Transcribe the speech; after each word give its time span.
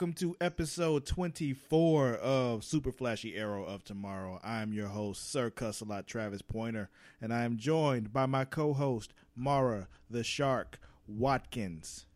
welcome 0.00 0.14
to 0.14 0.34
episode 0.40 1.04
24 1.04 2.14
of 2.14 2.64
Super 2.64 2.90
Flashy 2.90 3.36
Arrow 3.36 3.66
of 3.66 3.84
Tomorrow. 3.84 4.40
I'm 4.42 4.72
your 4.72 4.86
host, 4.86 5.30
Sir 5.30 5.50
Cussalott 5.50 6.06
Travis 6.06 6.40
Pointer, 6.40 6.88
and 7.20 7.34
I 7.34 7.44
am 7.44 7.58
joined 7.58 8.10
by 8.10 8.24
my 8.24 8.46
co 8.46 8.72
host, 8.72 9.12
Mara 9.36 9.88
the 10.08 10.24
Shark 10.24 10.80
Watkins. 11.06 12.06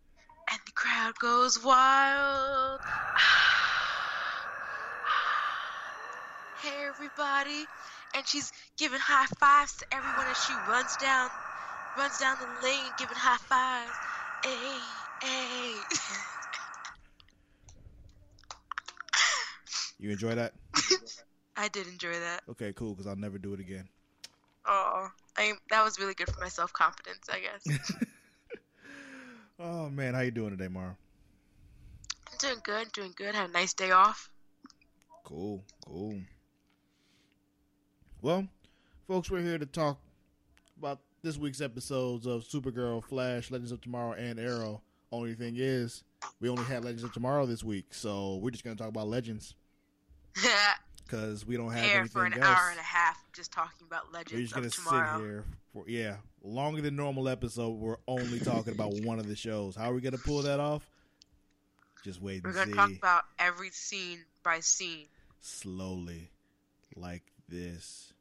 And 0.50 0.58
the 0.64 0.72
crowd 0.72 1.18
goes 1.18 1.62
wild. 1.62 2.80
hey, 6.62 6.86
everybody. 6.88 7.66
And 8.14 8.26
she's 8.26 8.50
giving 8.78 8.98
high 8.98 9.26
fives 9.38 9.76
to 9.76 9.84
everyone 9.92 10.24
as 10.30 10.42
she 10.42 10.54
runs 10.70 10.96
down 10.96 11.28
runs 11.98 12.18
down 12.18 12.38
the 12.40 12.46
lane 12.66 12.92
giving 12.96 13.14
high 13.14 13.36
fives. 13.36 13.92
Hey, 14.42 14.80
hey. 15.20 15.74
You 19.98 20.10
enjoy 20.10 20.34
that? 20.34 20.52
I 21.56 21.68
did 21.68 21.86
enjoy 21.86 22.12
that. 22.12 22.42
Okay, 22.50 22.72
cool, 22.72 22.90
because 22.90 23.06
I'll 23.06 23.16
never 23.16 23.38
do 23.38 23.54
it 23.54 23.60
again. 23.60 23.88
Oh, 24.66 25.08
I 25.36 25.52
that 25.70 25.84
was 25.84 25.98
really 25.98 26.14
good 26.14 26.30
for 26.30 26.40
my 26.40 26.48
self 26.48 26.72
confidence, 26.72 27.28
I 27.30 27.40
guess. 27.40 27.90
oh 29.60 29.90
man, 29.90 30.14
how 30.14 30.20
you 30.20 30.30
doing 30.30 30.50
today, 30.50 30.68
Mara? 30.68 30.96
I'm 32.30 32.38
doing 32.38 32.60
good, 32.64 32.90
doing 32.92 33.12
good. 33.14 33.34
Had 33.34 33.50
a 33.50 33.52
nice 33.52 33.74
day 33.74 33.90
off. 33.90 34.30
Cool, 35.22 35.62
cool. 35.86 36.18
Well, 38.22 38.48
folks, 39.06 39.30
we're 39.30 39.42
here 39.42 39.58
to 39.58 39.66
talk 39.66 39.98
about 40.78 41.00
this 41.22 41.36
week's 41.36 41.60
episodes 41.60 42.26
of 42.26 42.42
Supergirl, 42.42 43.04
Flash, 43.04 43.50
Legends 43.50 43.72
of 43.72 43.80
Tomorrow, 43.80 44.12
and 44.14 44.40
Arrow. 44.40 44.80
Only 45.12 45.34
thing 45.34 45.54
is, 45.56 46.02
we 46.40 46.48
only 46.48 46.64
had 46.64 46.84
Legends 46.84 47.04
of 47.04 47.12
Tomorrow 47.12 47.46
this 47.46 47.62
week, 47.62 47.92
so 47.92 48.36
we're 48.36 48.50
just 48.50 48.64
gonna 48.64 48.76
talk 48.76 48.88
about 48.88 49.08
Legends 49.08 49.54
because 51.04 51.46
we 51.46 51.56
don't 51.56 51.70
have 51.72 51.84
Here 51.84 52.06
for 52.06 52.24
an 52.24 52.32
else. 52.34 52.44
hour 52.44 52.70
and 52.70 52.78
a 52.78 52.82
half, 52.82 53.22
just 53.32 53.52
talking 53.52 53.86
about 53.86 54.12
legends. 54.12 54.32
we're 54.32 54.40
just 54.40 54.54
gonna 54.54 54.70
Tomorrow. 54.70 55.18
sit 55.18 55.24
here 55.24 55.44
for 55.72 55.84
yeah, 55.88 56.16
longer 56.42 56.80
than 56.80 56.96
normal 56.96 57.28
episode. 57.28 57.70
We're 57.70 57.96
only 58.08 58.40
talking 58.40 58.72
about 58.72 58.92
one 59.02 59.18
of 59.18 59.26
the 59.26 59.36
shows. 59.36 59.76
How 59.76 59.90
are 59.90 59.94
we 59.94 60.00
gonna 60.00 60.18
pull 60.18 60.42
that 60.42 60.60
off? 60.60 60.88
Just 62.04 62.20
wait 62.20 62.44
We're 62.44 62.52
gonna 62.52 62.66
see. 62.66 62.72
talk 62.74 62.90
about 62.92 63.22
every 63.38 63.70
scene 63.70 64.20
by 64.42 64.60
scene. 64.60 65.06
Slowly, 65.40 66.30
like 66.96 67.22
this. 67.48 68.12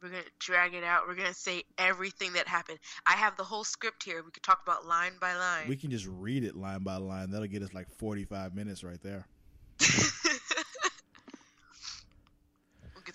We're 0.00 0.10
gonna 0.10 0.22
drag 0.38 0.74
it 0.74 0.84
out. 0.84 1.08
We're 1.08 1.16
gonna 1.16 1.34
say 1.34 1.64
everything 1.76 2.34
that 2.34 2.46
happened. 2.46 2.78
I 3.06 3.12
have 3.14 3.36
the 3.36 3.42
whole 3.42 3.64
script 3.64 4.04
here. 4.04 4.22
We 4.24 4.30
could 4.30 4.44
talk 4.44 4.60
about 4.64 4.86
line 4.86 5.14
by 5.20 5.34
line. 5.34 5.68
We 5.68 5.74
can 5.76 5.90
just 5.90 6.06
read 6.06 6.44
it 6.44 6.54
line 6.56 6.84
by 6.84 6.96
line. 6.96 7.30
That'll 7.30 7.48
get 7.48 7.62
us 7.62 7.74
like 7.74 7.90
45 7.90 8.54
minutes 8.54 8.84
right 8.84 9.02
there. 9.02 9.26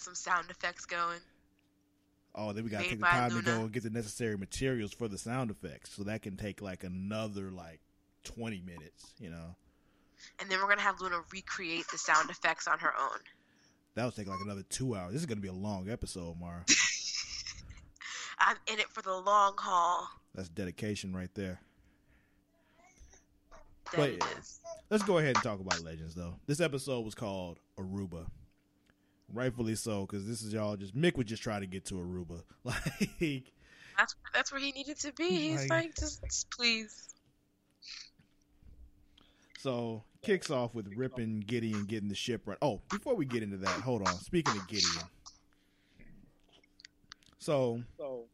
some 0.04 0.16
sound 0.16 0.50
effects 0.50 0.86
going. 0.86 1.20
Oh, 2.36 2.52
then 2.52 2.64
we 2.64 2.70
gotta 2.70 2.84
Made 2.84 2.90
take 2.92 3.00
the 3.00 3.06
time 3.06 3.32
to 3.32 3.42
go 3.42 3.62
and 3.62 3.72
get 3.72 3.84
the 3.84 3.90
necessary 3.90 4.38
materials 4.38 4.92
for 4.92 5.08
the 5.08 5.18
sound 5.18 5.52
effects. 5.52 5.94
So 5.94 6.04
that 6.04 6.22
can 6.22 6.36
take 6.36 6.62
like 6.62 6.84
another 6.84 7.52
like 7.52 7.80
20 8.24 8.62
minutes, 8.62 9.14
you 9.20 9.30
know. 9.30 9.56
And 10.40 10.50
then 10.50 10.60
we're 10.60 10.70
gonna 10.70 10.82
have 10.82 11.00
Luna 11.00 11.22
recreate 11.32 11.86
the 11.92 11.98
sound 11.98 12.30
effects 12.30 12.68
on 12.68 12.80
her 12.80 12.94
own. 13.00 13.20
That'll 13.96 14.12
take 14.12 14.28
like 14.28 14.40
another 14.44 14.64
two 14.64 14.96
hours. 14.96 15.14
This 15.14 15.22
is 15.22 15.26
gonna 15.26 15.42
be 15.42 15.48
a 15.48 15.54
long 15.54 15.90
episode, 15.90 16.40
Mara. 16.40 16.64
I'm 18.40 18.58
in 18.72 18.80
it 18.80 18.90
for 18.90 19.02
the 19.02 19.14
long 19.14 19.54
haul. 19.58 20.10
That's 20.34 20.50
dedication 20.50 21.16
right 21.16 21.34
there. 21.36 21.60
That 23.92 23.98
But 23.98 24.12
yeah. 24.14 24.26
Let's 24.90 25.04
go 25.04 25.18
ahead 25.20 25.36
and 25.36 25.44
talk 25.44 25.60
about 25.60 25.84
Legends, 25.84 26.16
though. 26.16 26.36
This 26.48 26.60
episode 26.60 27.02
was 27.02 27.16
called 27.16 27.60
Aruba. 27.80 28.26
Rightfully 29.34 29.76
so, 29.76 30.06
because 30.06 30.28
this 30.28 30.42
is 30.44 30.54
y'all 30.54 30.76
just 30.76 30.96
Mick 30.96 31.18
would 31.18 31.28
just 31.28 31.42
try 31.44 31.60
to 31.60 31.66
get 31.66 31.86
to 31.86 31.96
Aruba. 31.96 32.44
Like, 32.64 33.52
That's 33.98 34.16
that's 34.34 34.52
where 34.52 34.62
he 34.62 34.72
needed 34.72 35.00
to 35.00 35.12
be. 35.14 35.30
He's 35.30 35.62
Like- 35.62 35.70
like, 35.70 35.96
just, 35.96 36.22
just 36.24 36.50
please. 36.52 37.10
so 39.60 40.04
kicks 40.22 40.50
off 40.50 40.74
with 40.76 40.88
ripping 40.96 41.42
Gideon 41.42 41.86
getting 41.86 42.10
the 42.10 42.16
ship 42.16 42.44
right. 42.46 42.58
Oh, 42.62 42.82
before 42.90 43.16
we 43.16 43.26
get 43.26 43.44
into 43.44 43.58
that, 43.58 43.82
hold 43.82 44.08
on. 44.08 44.16
Speaking 44.20 44.56
of 44.58 44.68
Gideon, 44.68 45.04
so, 47.40 47.82
so 47.98 48.26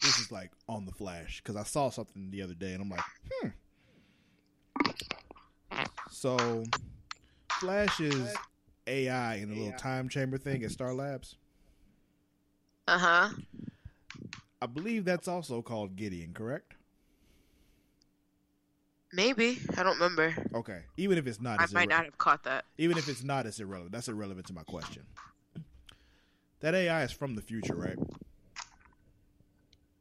this 0.00 0.18
is 0.18 0.32
like 0.32 0.50
on 0.68 0.84
the 0.84 0.92
flash 0.92 1.40
because 1.42 1.56
I 1.56 1.62
saw 1.64 1.90
something 1.90 2.30
the 2.30 2.42
other 2.42 2.54
day 2.54 2.72
and 2.72 2.82
I'm 2.82 2.90
like, 2.90 3.00
hmm. 3.32 3.48
So, 6.10 6.64
Flash 7.60 8.00
is 8.00 8.34
AI 8.86 9.36
in 9.36 9.50
a 9.50 9.54
little 9.54 9.78
time 9.78 10.08
chamber 10.08 10.38
thing 10.38 10.64
at 10.64 10.70
Star 10.70 10.92
Labs. 10.94 11.36
Uh 12.88 12.98
huh. 12.98 13.28
I 14.60 14.66
believe 14.66 15.04
that's 15.04 15.28
also 15.28 15.62
called 15.62 15.96
Gideon, 15.96 16.32
correct? 16.34 16.74
Maybe 19.12 19.58
I 19.76 19.82
don't 19.82 19.94
remember. 19.94 20.34
Okay. 20.54 20.80
Even 20.96 21.18
if 21.18 21.26
it's 21.26 21.40
not, 21.40 21.60
I 21.60 21.64
it's 21.64 21.72
might 21.72 21.88
irre- 21.88 21.90
not 21.90 22.04
have 22.06 22.18
caught 22.18 22.44
that. 22.44 22.64
even 22.78 22.96
if 22.96 23.08
it's 23.08 23.22
not, 23.22 23.44
it's 23.46 23.60
irrelevant. 23.60 23.92
That's 23.92 24.08
irrelevant 24.08 24.46
to 24.46 24.54
my 24.54 24.62
question. 24.62 25.02
That 26.60 26.74
AI 26.74 27.02
is 27.02 27.12
from 27.12 27.34
the 27.34 27.42
future, 27.42 27.74
right? 27.74 27.98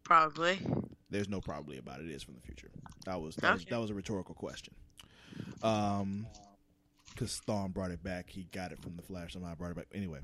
Probably. 0.03 0.59
There's 1.09 1.27
no 1.27 1.41
probably 1.41 1.77
about 1.77 1.99
it. 1.99 2.05
It 2.05 2.13
is 2.13 2.23
from 2.23 2.35
the 2.35 2.41
future. 2.41 2.69
That 3.05 3.19
was 3.19 3.35
that, 3.37 3.53
was, 3.53 3.65
that 3.65 3.79
was 3.79 3.89
a 3.89 3.93
rhetorical 3.93 4.35
question. 4.35 4.73
Um, 5.63 6.27
because 7.13 7.41
Thawne 7.47 7.73
brought 7.73 7.91
it 7.91 8.03
back. 8.03 8.29
He 8.29 8.47
got 8.51 8.71
it 8.71 8.79
from 8.81 8.95
the 8.95 9.01
Flash. 9.01 9.33
Somehow 9.33 9.55
brought 9.55 9.71
it 9.71 9.77
back. 9.77 9.87
Anyway, 9.93 10.19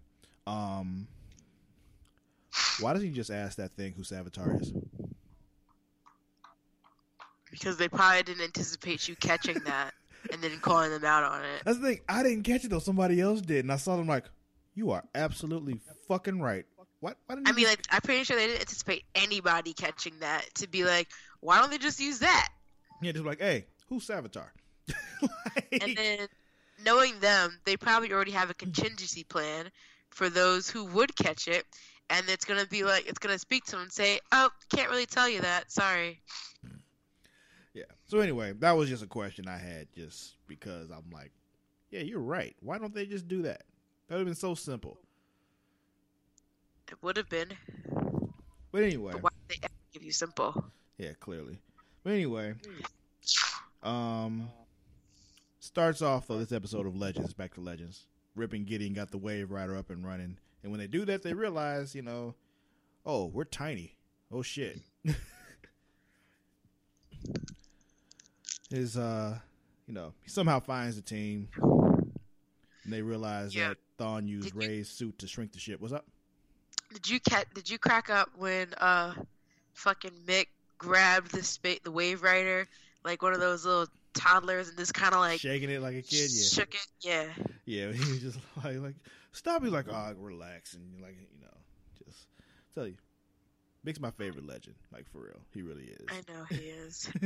um, 0.45 1.07
why 2.79 2.93
doesn't 2.93 3.07
he 3.07 3.13
just 3.13 3.29
ask 3.31 3.57
that 3.57 3.71
thing 3.73 3.93
who 3.95 4.03
Savitar 4.03 4.61
is? 4.61 4.73
Because 7.51 7.77
they 7.77 7.87
probably 7.87 8.23
didn't 8.23 8.43
anticipate 8.43 9.07
you 9.07 9.15
catching 9.15 9.59
that 9.65 9.93
and 10.31 10.41
then 10.41 10.59
calling 10.59 10.91
them 10.91 11.05
out 11.05 11.23
on 11.23 11.41
it. 11.43 11.61
That's 11.65 11.77
the 11.79 11.87
thing. 11.87 11.99
I 12.09 12.23
didn't 12.23 12.43
catch 12.43 12.65
it 12.65 12.69
though. 12.69 12.79
Somebody 12.79 13.21
else 13.21 13.41
did, 13.41 13.65
and 13.65 13.71
I 13.71 13.77
saw 13.77 13.95
them 13.95 14.07
like, 14.07 14.25
"You 14.75 14.91
are 14.91 15.03
absolutely 15.15 15.79
fucking 16.07 16.41
right." 16.41 16.65
What? 16.99 17.17
Why 17.27 17.35
didn't 17.35 17.47
I 17.47 17.51
mean, 17.53 17.65
just- 17.65 17.77
like, 17.77 17.85
I'm 17.91 18.01
pretty 18.01 18.23
sure 18.23 18.35
they 18.35 18.47
didn't 18.47 18.61
anticipate 18.61 19.03
anybody 19.15 19.73
catching 19.73 20.19
that 20.19 20.45
to 20.55 20.67
be 20.67 20.83
like, 20.83 21.07
why 21.41 21.59
don't 21.59 21.69
they 21.69 21.77
just 21.77 21.99
use 21.99 22.19
that? 22.19 22.49
yeah, 23.01 23.11
just 23.11 23.23
like, 23.25 23.39
"Hey, 23.39 23.65
who's 23.87 24.07
Savitar?" 24.07 24.47
Like- 25.21 25.79
And 25.81 25.95
then, 25.97 26.27
knowing 26.83 27.19
them, 27.19 27.59
they 27.65 27.77
probably 27.77 28.11
already 28.13 28.31
have 28.31 28.49
a 28.49 28.53
contingency 28.53 29.23
plan 29.23 29.69
for 30.09 30.29
those 30.29 30.69
who 30.69 30.85
would 30.85 31.15
catch 31.15 31.47
it. 31.47 31.65
And 32.09 32.29
it's 32.29 32.45
gonna 32.45 32.65
be 32.65 32.83
like, 32.83 33.07
it's 33.07 33.19
gonna 33.19 33.37
speak 33.39 33.65
to 33.65 33.71
them 33.71 33.81
and 33.81 33.91
say, 33.91 34.19
"Oh, 34.31 34.49
can't 34.73 34.89
really 34.89 35.05
tell 35.05 35.27
you 35.27 35.41
that. 35.41 35.71
Sorry." 35.71 36.21
Yeah. 37.73 37.83
So 38.05 38.19
anyway, 38.19 38.53
that 38.59 38.71
was 38.71 38.89
just 38.89 39.03
a 39.03 39.07
question 39.07 39.47
I 39.47 39.57
had, 39.57 39.87
just 39.93 40.35
because 40.47 40.89
I'm 40.89 41.09
like, 41.11 41.31
yeah, 41.91 41.99
you're 41.99 42.19
right. 42.21 42.55
Why 42.61 42.77
don't 42.77 42.93
they 42.93 43.05
just 43.05 43.27
do 43.27 43.41
that? 43.43 43.63
That 44.07 44.15
would 44.15 44.19
have 44.19 44.27
been 44.27 44.35
so 44.35 44.55
simple. 44.55 44.97
It 46.89 46.97
would 47.01 47.17
have 47.17 47.29
been, 47.29 47.51
But 48.71 48.83
anyway, 48.83 49.11
but 49.13 49.23
why 49.23 49.29
did 49.47 49.57
they 49.61 49.65
ever 49.65 49.73
give 49.93 50.03
you 50.03 50.11
simple? 50.11 50.63
yeah, 50.97 51.11
clearly. 51.19 51.59
But 52.03 52.13
anyway, 52.13 52.53
um, 53.83 54.49
starts 55.67 56.01
off 56.01 56.27
though 56.27 56.37
this 56.39 56.51
episode 56.51 56.87
of 56.87 56.95
Legends. 56.95 57.33
Back 57.33 57.53
to 57.55 57.61
Legends. 57.61 58.05
Rip 58.35 58.53
and 58.53 58.65
Gideon 58.65 58.93
got 58.93 59.11
the 59.11 59.19
Waverider 59.19 59.77
up 59.77 59.89
and 59.89 60.05
running, 60.05 60.37
and 60.63 60.71
when 60.71 60.79
they 60.79 60.87
do 60.87 61.05
that, 61.05 61.23
they 61.23 61.33
realize, 61.33 61.95
you 61.95 62.01
know, 62.03 62.35
oh, 63.05 63.25
we're 63.27 63.43
tiny. 63.45 63.95
Oh 64.31 64.41
shit. 64.41 64.79
His 68.69 68.97
uh, 68.97 69.37
you 69.87 69.93
know, 69.93 70.13
he 70.21 70.29
somehow 70.29 70.59
finds 70.59 70.95
the 70.97 71.01
team, 71.01 71.47
and 71.55 72.93
they 72.93 73.01
realize 73.01 73.55
Yeah. 73.55 73.69
that 73.69 73.77
Thawne 73.97 74.27
used 74.27 74.53
Did 74.53 74.63
you- 74.63 74.69
Ray's 74.69 74.89
suit 74.89 75.17
to 75.19 75.27
shrink 75.27 75.53
the 75.53 75.59
ship. 75.59 75.79
What's 75.79 75.93
up? 75.93 76.05
Did 76.93 77.09
you 77.09 77.19
cat? 77.19 77.47
Did 77.53 77.69
you 77.69 77.77
crack 77.77 78.09
up 78.09 78.29
when 78.37 78.73
uh, 78.75 79.13
fucking 79.73 80.11
Mick 80.25 80.47
grabbed 80.77 81.31
the 81.31 81.43
spa- 81.43 81.79
the 81.83 81.91
Waverider 81.91 82.65
like 83.03 83.21
one 83.21 83.33
of 83.33 83.39
those 83.39 83.65
little 83.65 83.87
toddlers 84.17 84.69
and 84.69 84.77
just 84.77 84.93
kind 84.93 85.13
of 85.13 85.19
like 85.19 85.39
Shaking 85.39 85.69
it 85.69 85.81
like 85.81 85.95
a 85.95 86.01
kid, 86.01 86.29
yeah. 86.31 86.47
shook 86.47 86.73
it? 86.73 86.87
Yeah. 87.01 87.25
Yeah, 87.65 87.91
he 87.91 88.11
was 88.11 88.21
just 88.21 88.39
like, 88.63 88.77
like 88.79 88.95
stop. 89.31 89.63
He's 89.63 89.71
like, 89.71 89.87
oh, 89.89 90.13
relax, 90.17 90.73
and 90.73 90.83
you're 90.91 91.05
like, 91.05 91.17
you 91.17 91.41
know, 91.41 91.53
just 92.05 92.27
tell 92.75 92.87
you, 92.87 92.95
Mick's 93.83 93.99
my 93.99 94.11
favorite 94.11 94.45
legend, 94.45 94.75
like 94.91 95.09
for 95.11 95.19
real. 95.19 95.41
He 95.53 95.61
really 95.61 95.85
is. 95.85 96.05
I 96.09 96.31
know 96.31 96.43
he 96.49 96.55
is. 96.55 97.09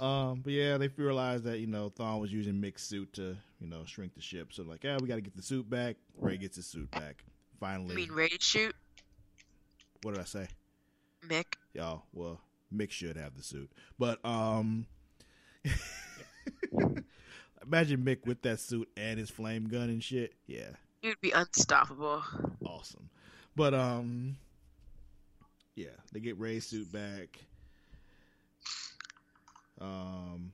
Um, 0.00 0.40
but 0.42 0.54
yeah, 0.54 0.78
they 0.78 0.88
realized 0.88 1.44
that 1.44 1.58
you 1.58 1.66
know 1.66 1.90
Thawne 1.90 2.20
was 2.20 2.32
using 2.32 2.54
Mick's 2.54 2.82
suit 2.82 3.12
to 3.14 3.36
you 3.60 3.68
know 3.68 3.84
shrink 3.84 4.14
the 4.14 4.22
ship. 4.22 4.50
So 4.50 4.62
like, 4.62 4.82
yeah, 4.82 4.96
we 4.98 5.06
got 5.06 5.16
to 5.16 5.20
get 5.20 5.36
the 5.36 5.42
suit 5.42 5.68
back. 5.68 5.96
Ray 6.18 6.38
gets 6.38 6.56
his 6.56 6.66
suit 6.66 6.90
back. 6.90 7.22
Finally, 7.60 7.94
mean, 7.94 8.10
rage 8.10 8.42
shoot, 8.42 8.74
what 10.02 10.14
did 10.14 10.22
I 10.22 10.24
say? 10.24 10.48
Mick. 11.28 11.44
Y'all, 11.74 12.04
well, 12.14 12.40
Mick 12.74 12.90
should 12.90 13.18
have 13.18 13.36
the 13.36 13.42
suit, 13.42 13.70
but 13.98 14.24
um, 14.24 14.86
Imagine 17.66 18.00
Mick 18.02 18.26
with 18.26 18.42
that 18.42 18.60
suit 18.60 18.88
and 18.96 19.18
his 19.18 19.30
flame 19.30 19.68
gun 19.68 19.88
and 19.90 20.02
shit. 20.02 20.34
Yeah, 20.46 20.70
You'd 21.02 21.20
be 21.20 21.30
unstoppable. 21.30 22.22
awesome. 22.64 23.08
But 23.54 23.74
um, 23.74 24.36
yeah, 25.74 25.88
they 26.12 26.20
get 26.20 26.38
Ray's 26.38 26.66
suit 26.66 26.90
back. 26.92 27.38
Um, 29.80 30.52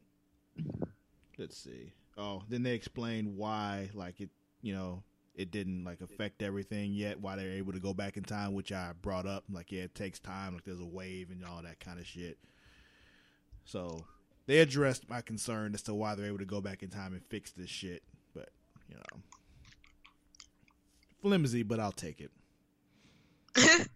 let's 1.39 1.57
see. 1.57 1.93
Oh, 2.19 2.43
then 2.49 2.63
they 2.63 2.75
explain 2.75 3.37
why, 3.37 3.91
like 3.95 4.21
it, 4.21 4.31
you 4.63 4.75
know, 4.75 5.03
it 5.35 5.51
didn't 5.51 5.85
like 5.85 6.01
affect 6.01 6.43
everything 6.43 6.93
yet. 6.93 7.21
Why 7.21 7.37
they're 7.37 7.51
able 7.53 7.73
to 7.73 7.81
go 7.81 7.93
back 7.95 8.17
in 8.17 8.23
time, 8.25 8.55
which 8.55 8.73
I 8.73 8.93
brought 9.03 9.27
up. 9.27 9.45
Like, 9.51 9.71
yeah, 9.73 9.83
it 9.83 9.95
takes 9.95 10.19
time. 10.19 10.55
Like, 10.55 10.65
there's 10.65 10.81
a 10.81 10.85
wave 10.87 11.31
and 11.31 11.45
all 11.45 11.63
that 11.63 11.79
kind 11.81 11.99
of 11.99 12.07
shit. 12.07 12.39
So 13.65 14.05
they 14.47 14.59
addressed 14.59 15.09
my 15.09 15.21
concern 15.21 15.75
as 15.75 15.83
to 15.83 15.95
why 15.95 16.15
they're 16.15 16.27
able 16.27 16.39
to 16.39 16.45
go 16.45 16.61
back 16.61 16.83
in 16.83 16.89
time 16.91 17.13
and 17.13 17.23
fix 17.27 17.51
this 17.53 17.69
shit. 17.71 18.03
But 18.35 18.49
you 18.89 18.97
know, 18.97 19.21
flimsy, 21.21 21.63
but 21.63 21.81
I'll 21.81 21.93
take 21.93 22.21
it. 22.21 22.31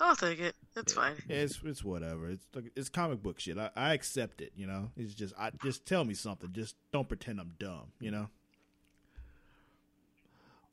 I'll 0.00 0.16
take 0.16 0.40
it. 0.40 0.56
It's 0.74 0.94
Yeah. 0.94 1.00
fine. 1.00 1.14
Yeah, 1.28 1.36
it's 1.36 1.60
it's 1.64 1.84
whatever. 1.84 2.28
It's 2.30 2.46
like- 2.54 2.72
it's 2.74 2.88
comic 2.88 3.22
book 3.22 3.38
shit. 3.38 3.56
I, 3.58 3.70
I 3.76 3.92
accept 3.94 4.40
it. 4.40 4.52
You 4.56 4.66
know, 4.66 4.90
it's 4.96 5.14
just 5.14 5.32
I 5.38 5.50
just 5.62 5.86
tell 5.86 6.04
me 6.04 6.14
something. 6.14 6.50
Just 6.52 6.74
don't 6.92 7.06
pretend 7.08 7.38
I'm 7.40 7.52
dumb. 7.58 7.92
You 8.00 8.10
know. 8.10 8.28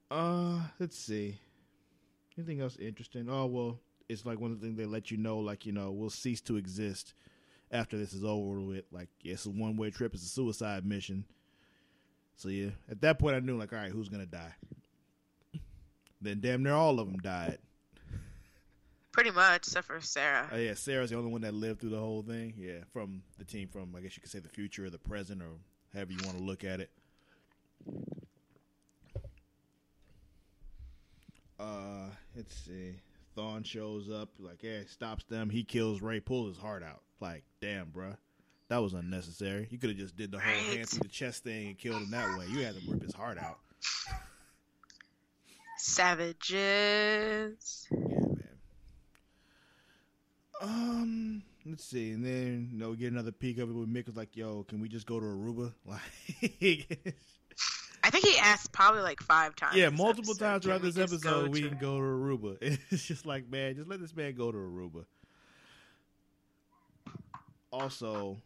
Uh, 0.09 0.59
let's 0.79 0.97
see. 0.97 1.37
Anything 2.37 2.61
else 2.61 2.75
interesting? 2.77 3.27
Oh 3.29 3.45
well, 3.45 3.79
it's 4.07 4.25
like 4.25 4.39
one 4.39 4.51
of 4.51 4.59
the 4.59 4.65
things 4.65 4.77
they 4.77 4.85
let 4.85 5.11
you 5.11 5.17
know, 5.17 5.37
like 5.37 5.65
you 5.65 5.71
know, 5.73 5.91
we'll 5.91 6.09
cease 6.09 6.41
to 6.41 6.55
exist 6.57 7.13
after 7.71 7.97
this 7.97 8.13
is 8.13 8.23
over 8.23 8.59
with. 8.59 8.85
Like, 8.91 9.09
yeah, 9.21 9.33
it's 9.33 9.45
a 9.45 9.49
one 9.49 9.77
way 9.77 9.89
trip. 9.89 10.13
It's 10.13 10.23
a 10.23 10.27
suicide 10.27 10.85
mission. 10.85 11.25
So 12.35 12.49
yeah, 12.49 12.69
at 12.89 13.01
that 13.01 13.19
point 13.19 13.35
I 13.35 13.39
knew 13.39 13.57
like, 13.57 13.73
all 13.73 13.79
right, 13.79 13.91
who's 13.91 14.09
gonna 14.09 14.25
die? 14.25 14.53
Then 16.21 16.39
damn 16.41 16.63
near 16.63 16.73
all 16.73 16.99
of 16.99 17.07
them 17.07 17.17
died. 17.17 17.57
Pretty 19.11 19.31
much, 19.31 19.67
except 19.67 19.87
for 19.87 19.99
Sarah. 20.01 20.49
Oh 20.51 20.57
yeah, 20.57 20.73
Sarah's 20.73 21.09
the 21.09 21.17
only 21.17 21.31
one 21.31 21.41
that 21.41 21.53
lived 21.53 21.81
through 21.81 21.89
the 21.89 21.99
whole 21.99 22.21
thing. 22.21 22.53
Yeah, 22.57 22.83
from 22.93 23.23
the 23.37 23.45
team 23.45 23.67
from 23.67 23.93
I 23.95 24.01
guess 24.01 24.15
you 24.15 24.21
could 24.21 24.31
say 24.31 24.39
the 24.39 24.49
future 24.49 24.85
or 24.85 24.89
the 24.89 24.97
present 24.97 25.41
or 25.41 25.49
however 25.93 26.11
you 26.11 26.19
want 26.25 26.37
to 26.37 26.43
look 26.43 26.63
at 26.63 26.79
it. 26.79 26.91
Uh, 31.59 32.07
let's 32.35 32.55
see. 32.55 32.95
Thawne 33.35 33.65
shows 33.65 34.09
up, 34.09 34.29
like, 34.39 34.63
yeah, 34.63 34.79
stops 34.87 35.25
them. 35.25 35.49
He 35.49 35.63
kills 35.63 36.01
Ray, 36.01 36.19
pulls 36.19 36.55
his 36.55 36.57
heart 36.57 36.83
out. 36.83 37.01
Like, 37.19 37.43
damn, 37.61 37.87
bruh. 37.87 38.17
That 38.69 38.77
was 38.77 38.93
unnecessary. 38.93 39.67
You 39.71 39.79
could 39.79 39.89
have 39.89 39.97
just 39.97 40.15
did 40.15 40.31
the 40.31 40.39
whole 40.39 40.53
hand 40.53 40.87
through 40.87 40.99
the 40.99 41.07
chest 41.07 41.43
thing 41.43 41.69
and 41.69 41.77
killed 41.77 42.03
him 42.03 42.11
that 42.11 42.37
way. 42.37 42.45
You 42.47 42.63
had 42.63 42.75
to 42.75 42.81
rip 42.87 43.01
his 43.01 43.13
heart 43.13 43.39
out. 43.39 43.57
Savages. 45.77 47.87
Yeah, 47.91 47.97
man. 47.97 48.47
Um, 50.61 51.43
let's 51.65 51.85
see, 51.85 52.11
and 52.11 52.23
then 52.23 52.69
you 52.71 52.77
know 52.77 52.91
we 52.91 52.97
get 52.97 53.11
another 53.11 53.31
peek 53.31 53.57
of 53.59 53.69
it 53.69 53.73
with 53.73 53.91
Mick 53.91 54.07
was 54.07 54.17
like, 54.17 54.35
"Yo, 54.35 54.63
can 54.63 54.81
we 54.81 54.89
just 54.89 55.05
go 55.07 55.19
to 55.19 55.25
Aruba?" 55.25 55.73
Like, 55.85 57.15
I 58.03 58.09
think 58.11 58.25
he 58.25 58.37
asked 58.37 58.71
probably 58.71 59.01
like 59.01 59.21
five 59.21 59.55
times. 59.55 59.75
yeah, 59.75 59.89
multiple 59.89 60.31
episode, 60.31 60.45
times 60.45 60.63
throughout 60.63 60.81
we 60.81 60.91
this 60.91 60.97
episode, 60.97 61.49
we 61.49 61.61
to-" 61.61 61.69
can 61.69 61.77
go 61.77 61.97
to 61.97 62.03
Aruba. 62.03 62.57
It's 62.91 63.05
just 63.05 63.25
like, 63.25 63.49
man, 63.49 63.75
just 63.75 63.89
let 63.89 63.99
this 63.99 64.15
man 64.15 64.35
go 64.35 64.51
to 64.51 64.57
Aruba. 64.57 65.05
Also, 67.71 68.37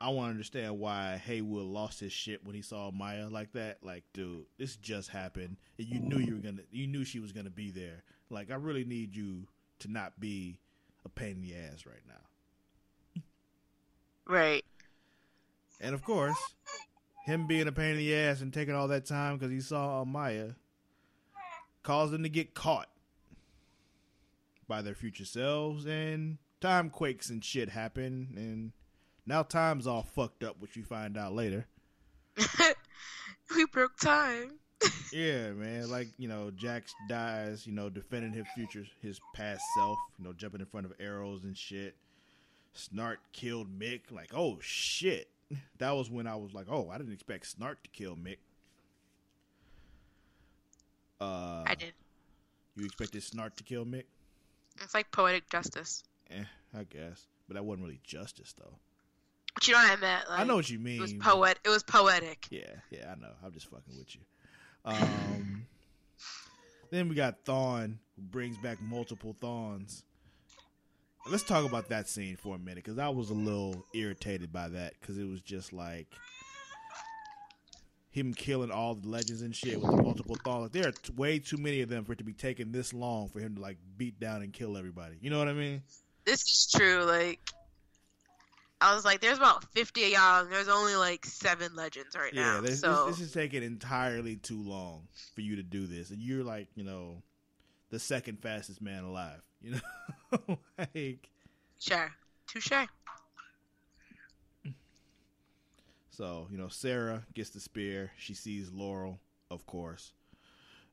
I 0.00 0.08
want 0.08 0.26
to 0.26 0.30
understand 0.30 0.78
why 0.78 1.20
Heywood 1.24 1.66
lost 1.66 2.00
his 2.00 2.12
shit 2.12 2.44
when 2.44 2.54
he 2.54 2.62
saw 2.62 2.90
Maya 2.90 3.28
like 3.28 3.52
that. 3.52 3.78
Like, 3.82 4.04
dude, 4.12 4.44
this 4.58 4.76
just 4.76 5.10
happened, 5.10 5.56
and 5.78 5.86
you 5.86 6.00
knew 6.00 6.18
you 6.18 6.34
were 6.34 6.42
gonna, 6.42 6.62
you 6.70 6.86
knew 6.86 7.04
she 7.04 7.20
was 7.20 7.32
gonna 7.32 7.50
be 7.50 7.70
there. 7.70 8.02
Like, 8.30 8.50
I 8.50 8.56
really 8.56 8.84
need 8.84 9.14
you 9.14 9.46
to 9.80 9.88
not 9.88 10.18
be 10.18 10.58
a 11.04 11.08
pain 11.08 11.32
in 11.32 11.42
the 11.42 11.54
ass 11.54 11.86
right 11.86 12.02
now. 12.06 13.22
Right. 14.26 14.64
And 15.80 15.94
of 15.94 16.02
course, 16.02 16.38
him 17.26 17.46
being 17.46 17.68
a 17.68 17.72
pain 17.72 17.92
in 17.92 17.98
the 17.98 18.14
ass 18.14 18.40
and 18.40 18.52
taking 18.52 18.74
all 18.74 18.88
that 18.88 19.04
time 19.04 19.36
because 19.36 19.52
he 19.52 19.60
saw 19.60 20.04
Maya 20.04 20.52
caused 21.82 22.12
them 22.12 22.22
to 22.22 22.28
get 22.30 22.54
caught 22.54 22.88
by 24.66 24.80
their 24.80 24.94
future 24.94 25.26
selves, 25.26 25.84
and 25.84 26.38
time 26.64 26.88
quakes 26.88 27.28
and 27.28 27.44
shit 27.44 27.68
happen, 27.68 28.28
and 28.36 28.72
now 29.26 29.42
time's 29.42 29.86
all 29.86 30.02
fucked 30.02 30.42
up, 30.42 30.56
which 30.60 30.76
we 30.76 30.82
find 30.82 31.18
out 31.18 31.34
later. 31.34 31.66
we 33.54 33.66
broke 33.66 33.96
time. 33.98 34.52
Yeah, 35.12 35.52
man. 35.52 35.90
Like, 35.90 36.08
you 36.18 36.26
know, 36.26 36.50
Jax 36.50 36.92
dies, 37.08 37.68
you 37.68 37.72
know, 37.72 37.88
defending 37.88 38.32
his 38.32 38.46
future, 38.56 38.84
his 39.00 39.20
past 39.32 39.62
self, 39.76 39.96
you 40.18 40.24
know, 40.24 40.32
jumping 40.32 40.60
in 40.60 40.66
front 40.66 40.86
of 40.86 40.92
arrows 40.98 41.44
and 41.44 41.56
shit. 41.56 41.94
Snart 42.76 43.18
killed 43.32 43.68
Mick. 43.78 44.10
Like, 44.10 44.30
oh, 44.34 44.58
shit. 44.60 45.28
That 45.78 45.92
was 45.92 46.10
when 46.10 46.26
I 46.26 46.34
was 46.34 46.52
like, 46.52 46.66
oh, 46.68 46.90
I 46.90 46.98
didn't 46.98 47.12
expect 47.12 47.56
Snart 47.56 47.76
to 47.84 47.90
kill 47.92 48.16
Mick. 48.16 48.38
Uh, 51.20 51.62
I 51.64 51.76
did. 51.78 51.92
You 52.76 52.84
expected 52.84 53.22
Snart 53.22 53.54
to 53.54 53.62
kill 53.62 53.86
Mick? 53.86 54.04
It's 54.82 54.94
like 54.94 55.12
poetic 55.12 55.48
justice. 55.48 56.02
Eh, 56.34 56.44
I 56.78 56.84
guess. 56.84 57.26
But 57.46 57.54
that 57.54 57.64
wasn't 57.64 57.84
really 57.84 58.00
justice, 58.02 58.54
though. 58.58 58.78
But 59.54 59.68
you 59.68 59.74
know 59.74 59.80
what 59.80 59.98
I 59.98 60.00
meant? 60.00 60.28
Like, 60.28 60.40
I 60.40 60.44
know 60.44 60.56
what 60.56 60.68
you 60.68 60.78
mean. 60.78 60.96
It 60.96 61.02
was 61.02 61.12
poet. 61.14 61.58
It 61.64 61.68
was 61.68 61.82
poetic. 61.82 62.48
Yeah, 62.50 62.62
yeah, 62.90 63.12
I 63.12 63.20
know. 63.20 63.32
I'm 63.44 63.52
just 63.52 63.70
fucking 63.70 63.96
with 63.96 64.14
you. 64.14 64.20
Um, 64.84 65.66
then 66.90 67.08
we 67.08 67.14
got 67.14 67.44
Thawne, 67.44 67.98
who 68.16 68.22
brings 68.22 68.56
back 68.58 68.82
multiple 68.82 69.36
Thawnes. 69.40 70.02
Let's 71.30 71.44
talk 71.44 71.64
about 71.64 71.88
that 71.88 72.08
scene 72.08 72.36
for 72.36 72.56
a 72.56 72.58
minute, 72.58 72.84
because 72.84 72.98
I 72.98 73.08
was 73.08 73.30
a 73.30 73.34
little 73.34 73.86
irritated 73.94 74.52
by 74.52 74.68
that, 74.68 74.94
because 75.00 75.16
it 75.16 75.24
was 75.24 75.40
just 75.40 75.72
like 75.72 76.08
him 78.10 78.34
killing 78.34 78.70
all 78.70 78.94
the 78.94 79.08
legends 79.08 79.42
and 79.42 79.54
shit 79.54 79.80
with 79.80 79.90
the 79.90 80.02
multiple 80.02 80.36
Thawnes. 80.44 80.62
Like, 80.62 80.72
there 80.72 80.88
are 80.88 80.92
t- 80.92 81.12
way 81.14 81.38
too 81.38 81.56
many 81.56 81.80
of 81.80 81.88
them 81.88 82.04
for 82.04 82.12
it 82.12 82.18
to 82.18 82.24
be 82.24 82.32
taking 82.32 82.72
this 82.72 82.92
long 82.92 83.28
for 83.28 83.40
him 83.40 83.54
to 83.54 83.60
like 83.60 83.78
beat 83.96 84.18
down 84.20 84.42
and 84.42 84.52
kill 84.52 84.76
everybody. 84.76 85.16
You 85.20 85.30
know 85.30 85.38
what 85.38 85.48
I 85.48 85.52
mean? 85.52 85.82
This 86.24 86.42
is 86.42 86.70
true. 86.74 87.04
Like, 87.04 87.40
I 88.80 88.94
was 88.94 89.04
like, 89.04 89.20
there's 89.20 89.38
about 89.38 89.64
50 89.72 90.04
of 90.04 90.10
y'all, 90.10 90.42
and 90.42 90.52
there's 90.52 90.68
only 90.68 90.96
like 90.96 91.24
seven 91.24 91.74
legends 91.74 92.14
right 92.16 92.32
Yeah, 92.34 92.54
now. 92.56 92.60
this, 92.60 92.80
so 92.80 93.06
this, 93.06 93.18
this 93.18 93.28
is 93.28 93.32
taking 93.32 93.62
entirely 93.62 94.36
too 94.36 94.62
long 94.62 95.06
for 95.34 95.40
you 95.40 95.56
to 95.56 95.62
do 95.62 95.86
this, 95.86 96.10
and 96.10 96.20
you're 96.20 96.44
like, 96.44 96.68
you 96.74 96.84
know, 96.84 97.22
the 97.90 97.98
second 97.98 98.40
fastest 98.40 98.80
man 98.82 99.04
alive. 99.04 99.40
You 99.64 99.80
know, 100.50 100.58
like 100.76 101.30
sure, 101.80 102.12
touche. 102.46 102.70
so. 106.10 106.48
You 106.50 106.58
know, 106.58 106.68
Sarah 106.68 107.22
gets 107.32 107.50
the 107.50 107.60
spear. 107.60 108.12
She 108.18 108.34
sees 108.34 108.70
Laurel, 108.70 109.20
of 109.50 109.64
course, 109.66 110.12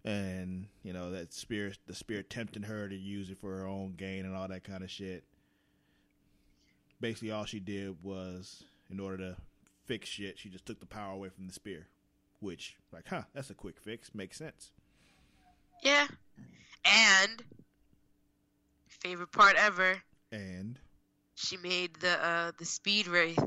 and 0.03 0.67
you 0.83 0.93
know 0.93 1.11
that 1.11 1.33
spirit, 1.33 1.77
the 1.87 1.93
spirit 1.95 2.29
tempting 2.29 2.63
her 2.63 2.87
to 2.89 2.95
use 2.95 3.29
it 3.29 3.39
for 3.39 3.57
her 3.57 3.67
own 3.67 3.93
gain 3.97 4.25
and 4.25 4.35
all 4.35 4.47
that 4.47 4.63
kind 4.63 4.83
of 4.83 4.89
shit. 4.91 5.23
Basically, 6.99 7.31
all 7.31 7.45
she 7.45 7.59
did 7.59 7.95
was, 8.03 8.63
in 8.91 8.99
order 8.99 9.17
to 9.17 9.35
fix 9.85 10.07
shit, 10.09 10.37
she 10.37 10.49
just 10.49 10.65
took 10.65 10.79
the 10.79 10.85
power 10.85 11.13
away 11.13 11.29
from 11.29 11.47
the 11.47 11.53
spear. 11.53 11.87
Which, 12.39 12.75
like, 12.91 13.07
huh, 13.07 13.23
that's 13.33 13.49
a 13.49 13.55
quick 13.55 13.79
fix. 13.79 14.13
Makes 14.15 14.37
sense. 14.37 14.71
Yeah, 15.83 16.07
and 16.85 17.43
favorite 18.87 19.31
part 19.31 19.55
ever, 19.57 20.01
And 20.31 20.77
she 21.35 21.57
made 21.57 21.95
the 22.01 22.23
uh 22.23 22.51
the 22.59 22.65
speed 22.65 23.07
wraith 23.07 23.39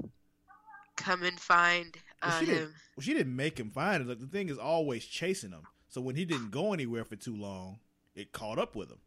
come 0.96 1.22
and 1.22 1.38
find 1.38 1.96
Well, 2.22 2.32
uh, 2.32 2.40
she 2.40 2.46
didn't- 2.46 2.62
him. 2.62 2.74
well, 2.96 3.02
she 3.04 3.14
didn't 3.14 3.36
make 3.36 3.58
him 3.58 3.70
find 3.70 4.02
it. 4.02 4.08
Like 4.08 4.18
the 4.20 4.26
thing 4.26 4.48
is 4.48 4.58
always 4.58 5.04
chasing 5.04 5.50
him. 5.50 5.62
So 5.94 6.00
when 6.00 6.16
he 6.16 6.24
didn't 6.24 6.50
go 6.50 6.72
anywhere 6.72 7.04
for 7.04 7.14
too 7.14 7.36
long, 7.36 7.78
it 8.16 8.32
caught 8.32 8.58
up 8.58 8.74
with 8.74 8.90
him. 8.90 8.98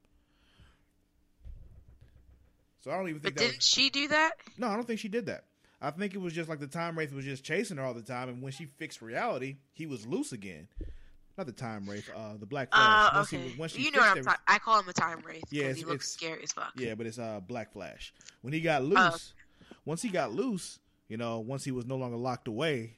So 2.80 2.92
I 2.92 2.96
don't 2.96 3.10
even 3.10 3.20
But 3.20 3.24
think 3.24 3.36
that. 3.36 3.42
didn't 3.42 3.58
Was, 3.58 3.66
she 3.68 3.90
do 3.90 4.08
that? 4.08 4.32
no, 4.58 4.68
I 4.68 4.76
don't 4.76 4.88
think 4.88 5.02
she 5.02 5.10
did 5.10 5.26
that. 5.26 5.44
I 5.82 5.92
think 5.92 6.14
it 6.14 6.22
was 6.22 6.32
just 6.32 6.48
like 6.48 6.62
the 6.62 6.68
time 6.68 6.98
wraith 6.98 7.12
was 7.12 7.26
just 7.26 7.44
chasing 7.44 7.76
her 7.76 7.84
all 7.84 7.94
the 7.94 8.02
time, 8.02 8.30
and 8.30 8.42
when 8.42 8.54
she 8.54 8.68
fixed 8.78 9.02
reality, 9.02 9.58
he 9.74 9.86
was 9.86 10.08
loose 10.08 10.32
again. 10.32 10.70
Not 11.38 11.46
the 11.46 11.52
time 11.52 11.90
wraith, 11.90 12.10
uh, 12.16 12.38
the 12.40 12.46
black 12.46 12.72
flash. 12.72 13.10
Uh, 13.12 13.26
he 13.26 13.36
okay. 13.36 13.56
once 13.60 13.78
you 13.78 13.92
know 13.92 14.00
what 14.00 14.18
I'm 14.18 14.24
talking. 14.24 14.40
I 14.48 14.58
call 14.58 14.80
him 14.80 14.88
a 14.88 14.94
time 14.94 15.22
wraith 15.26 15.44
because 15.50 15.52
Yeah, 15.52 15.74
he 15.74 15.84
looks 15.84 16.06
it's- 16.06 16.12
scary 16.12 16.42
as 16.42 16.54
fuck. 16.54 16.72
Yeah, 16.78 16.96
but 16.96 17.06
it's 17.06 17.20
uh 17.20 17.42
Black 17.42 17.74
Flash. 17.74 18.14
When 18.44 18.54
he 18.54 18.62
got 18.62 18.84
loose, 18.86 19.34
once 19.84 20.02
he 20.02 20.08
got 20.08 20.32
loose, 20.32 20.80
you 21.10 21.18
know, 21.18 21.40
once 21.40 21.66
he 21.66 21.72
was 21.72 21.86
no 21.86 21.98
longer 21.98 22.16
locked 22.16 22.48
away, 22.48 22.94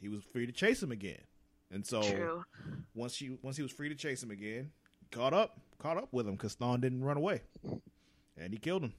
he 0.00 0.08
was 0.08 0.24
free 0.24 0.44
to 0.44 0.52
chase 0.52 0.82
him 0.82 0.90
again. 0.90 1.20
And 1.70 1.86
so 1.86 2.02
True. 2.02 2.44
once 2.94 3.14
she 3.14 3.38
once 3.42 3.56
he 3.56 3.62
was 3.62 3.72
free 3.72 3.88
to 3.88 3.94
chase 3.94 4.22
him 4.22 4.30
again, 4.30 4.70
caught 5.10 5.32
up, 5.32 5.58
caught 5.78 5.96
up 5.96 6.08
with 6.12 6.26
him 6.26 6.34
because 6.34 6.56
Thawne 6.56 6.80
didn't 6.80 7.04
run 7.04 7.16
away, 7.16 7.42
and 8.36 8.52
he 8.52 8.58
killed 8.58 8.82
him. 8.82 8.92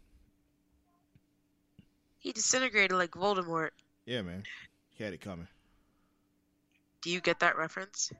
He 2.19 2.31
disintegrated 2.31 2.95
like 2.95 3.11
Voldemort. 3.11 3.71
Yeah, 4.05 4.21
man, 4.21 4.43
he 4.91 5.03
had 5.03 5.13
it 5.13 5.21
coming. 5.21 5.47
Do 7.01 7.09
you 7.09 7.19
get 7.19 7.39
that 7.39 7.57
reference? 7.57 8.11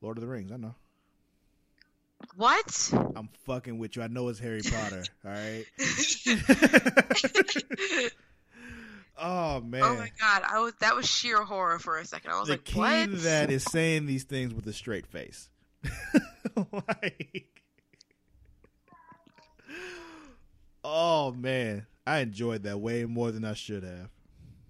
Lord 0.00 0.18
of 0.18 0.22
the 0.22 0.28
Rings, 0.28 0.52
I 0.52 0.56
know. 0.56 0.74
What? 2.36 2.90
I'm 3.14 3.28
fucking 3.46 3.78
with 3.78 3.96
you. 3.96 4.02
I 4.02 4.08
know 4.08 4.28
it's 4.28 4.40
Harry 4.40 4.60
Potter. 4.62 5.04
all 5.24 5.30
right. 5.30 5.64
oh 9.20 9.60
man. 9.60 9.82
Oh 9.82 9.94
my 9.96 10.10
god, 10.20 10.42
I 10.48 10.60
was 10.60 10.74
that 10.80 10.94
was 10.96 11.06
sheer 11.06 11.42
horror 11.42 11.78
for 11.78 11.98
a 11.98 12.04
second. 12.04 12.30
I 12.30 12.38
was 12.38 12.48
the 12.48 12.54
like, 12.54 12.64
key 12.64 12.78
what? 12.78 13.22
that 13.22 13.50
is 13.50 13.64
saying 13.64 14.06
these 14.06 14.24
things 14.24 14.54
with 14.54 14.66
a 14.66 14.72
straight 14.72 15.06
face. 15.06 15.48
like, 16.72 17.62
oh 20.84 21.32
man, 21.32 21.86
I 22.06 22.18
enjoyed 22.18 22.62
that 22.64 22.80
way 22.80 23.04
more 23.04 23.30
than 23.30 23.44
I 23.44 23.54
should 23.54 23.84
have. 23.84 24.08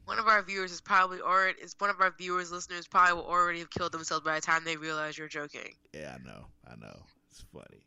one 0.05 0.19
of 0.19 0.27
our 0.27 0.43
viewers 0.43 0.73
is 0.73 0.81
probably 0.81 1.21
already 1.21 1.61
is 1.61 1.75
one 1.79 1.91
of 1.91 2.01
our 2.01 2.13
viewers 2.19 2.51
listeners 2.51 2.87
probably 2.87 3.15
will 3.15 3.29
already 3.29 3.61
have 3.61 3.71
killed 3.71 3.93
themselves 3.93 4.25
by 4.25 4.35
the 4.35 4.41
time 4.41 4.65
they 4.65 4.77
realize 4.77 5.17
you're 5.17 5.29
joking. 5.29 5.75
Yeah, 5.95 6.17
I 6.19 6.27
know. 6.27 6.47
I 6.67 6.77
know. 6.77 7.01
It's 7.31 7.45
funny. 7.53 7.85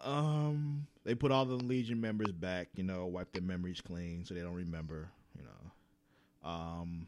Um, 0.00 0.86
they 1.14 1.18
put 1.18 1.30
all 1.30 1.44
the 1.44 1.54
Legion 1.54 2.00
members 2.00 2.32
back. 2.32 2.68
You 2.74 2.82
know, 2.82 3.06
wipe 3.06 3.32
their 3.32 3.42
memories 3.42 3.80
clean 3.80 4.24
so 4.24 4.34
they 4.34 4.40
don't 4.40 4.54
remember. 4.54 5.08
You 5.38 5.44
know. 5.44 6.48
Um. 6.50 7.06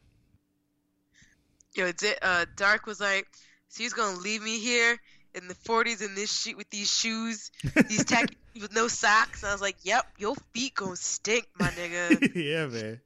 Yo, 1.74 1.88
uh, 1.88 2.46
Darhk 2.56 2.86
was 2.86 3.00
like, 3.00 3.26
so 3.68 3.82
he's 3.82 3.92
gonna 3.92 4.18
leave 4.18 4.42
me 4.42 4.58
here 4.60 4.96
in 5.34 5.46
the 5.46 5.54
40s 5.54 6.02
in 6.02 6.14
this 6.14 6.32
shit 6.32 6.56
with 6.56 6.70
these 6.70 6.90
shoes, 6.90 7.50
these 7.88 8.04
tacky 8.06 8.36
with 8.58 8.72
no 8.74 8.88
socks. 8.88 9.42
And 9.42 9.50
I 9.50 9.52
was 9.52 9.60
like, 9.60 9.76
yep, 9.82 10.06
your 10.16 10.36
feet 10.54 10.74
gonna 10.74 10.96
stink, 10.96 11.46
my 11.58 11.68
nigga. 11.68 12.34
yeah, 12.34 12.66
man. 12.66 13.00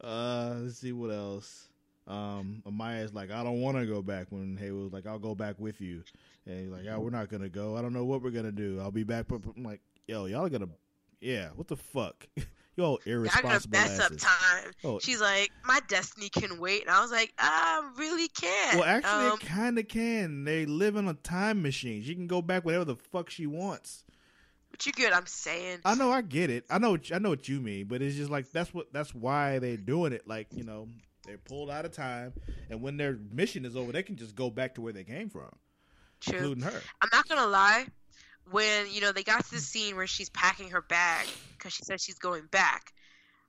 Uh, 0.00 0.54
let's 0.62 0.78
see 0.78 0.90
what 0.90 1.12
else. 1.12 1.68
Um, 2.06 2.62
Amaya's 2.66 3.14
like, 3.14 3.30
I 3.30 3.44
don't 3.44 3.60
want 3.60 3.76
to 3.78 3.86
go 3.86 4.02
back. 4.02 4.26
When 4.30 4.56
Heywood 4.56 4.84
was 4.84 4.92
like, 4.92 5.06
I'll 5.06 5.18
go 5.18 5.34
back 5.34 5.56
with 5.58 5.80
you, 5.80 6.02
and 6.46 6.60
he's 6.60 6.70
like, 6.70 6.84
Oh, 6.90 7.00
we're 7.00 7.10
not 7.10 7.28
gonna 7.28 7.48
go. 7.48 7.76
I 7.76 7.82
don't 7.82 7.92
know 7.92 8.04
what 8.04 8.22
we're 8.22 8.30
gonna 8.30 8.52
do. 8.52 8.80
I'll 8.80 8.90
be 8.90 9.04
back. 9.04 9.26
But 9.28 9.40
I'm 9.56 9.62
like, 9.62 9.80
Yo, 10.08 10.26
y'all 10.26 10.44
are 10.44 10.48
gonna, 10.50 10.68
yeah. 11.20 11.48
What 11.54 11.68
the 11.68 11.76
fuck? 11.76 12.26
Y'all 12.74 12.92
Y'all 12.92 12.98
gonna 13.04 13.16
irresponsible 13.18 13.78
mess 13.78 14.00
up 14.00 14.12
time. 14.16 14.72
Oh. 14.82 14.98
She's 14.98 15.20
like, 15.20 15.50
my 15.66 15.80
destiny 15.88 16.30
can 16.30 16.58
wait, 16.58 16.80
and 16.80 16.90
I 16.90 17.02
was 17.02 17.12
like, 17.12 17.30
I 17.38 17.86
really 17.98 18.28
can't. 18.28 18.76
Well, 18.76 18.84
actually, 18.84 19.26
um, 19.26 19.38
it 19.42 19.46
kind 19.46 19.78
of 19.78 19.88
can. 19.88 20.44
They 20.44 20.64
live 20.64 20.96
in 20.96 21.06
a 21.06 21.12
time 21.12 21.60
machine. 21.60 22.02
She 22.02 22.14
can 22.14 22.26
go 22.26 22.40
back 22.40 22.64
whatever 22.64 22.86
the 22.86 22.96
fuck 22.96 23.28
she 23.28 23.46
wants. 23.46 24.04
but 24.70 24.86
you 24.86 24.92
get 24.92 25.10
what 25.10 25.18
I'm 25.18 25.26
saying. 25.26 25.80
I 25.84 25.94
know, 25.96 26.10
I 26.10 26.22
get 26.22 26.48
it. 26.48 26.64
I 26.70 26.78
know, 26.78 26.96
I 27.12 27.18
know 27.18 27.28
what 27.28 27.46
you 27.46 27.60
mean, 27.60 27.88
but 27.88 28.00
it's 28.00 28.16
just 28.16 28.30
like 28.30 28.50
that's 28.52 28.72
what 28.72 28.90
that's 28.90 29.14
why 29.14 29.58
they're 29.58 29.76
doing 29.76 30.14
it. 30.14 30.26
Like 30.26 30.46
you 30.52 30.64
know, 30.64 30.88
they're 31.24 31.38
pulled 31.38 31.70
out 31.70 31.84
of 31.84 31.92
time, 31.92 32.32
and 32.70 32.82
when 32.82 32.96
their 32.96 33.18
mission 33.32 33.64
is 33.64 33.76
over, 33.76 33.92
they 33.92 34.02
can 34.02 34.16
just 34.16 34.34
go 34.34 34.50
back 34.50 34.74
to 34.74 34.80
where 34.80 34.92
they 34.92 35.04
came 35.04 35.28
from, 35.28 35.48
True. 36.20 36.38
including 36.38 36.64
her. 36.64 36.80
I'm 37.00 37.08
not 37.12 37.28
gonna 37.28 37.46
lie. 37.46 37.86
When 38.50 38.86
you 38.90 39.00
know 39.00 39.12
they 39.12 39.22
got 39.22 39.44
to 39.44 39.50
the 39.52 39.60
scene 39.60 39.96
where 39.96 40.06
she's 40.06 40.30
packing 40.30 40.70
her 40.70 40.82
bag 40.82 41.26
because 41.56 41.72
she 41.72 41.84
said 41.84 42.00
she's 42.00 42.18
going 42.18 42.46
back, 42.50 42.92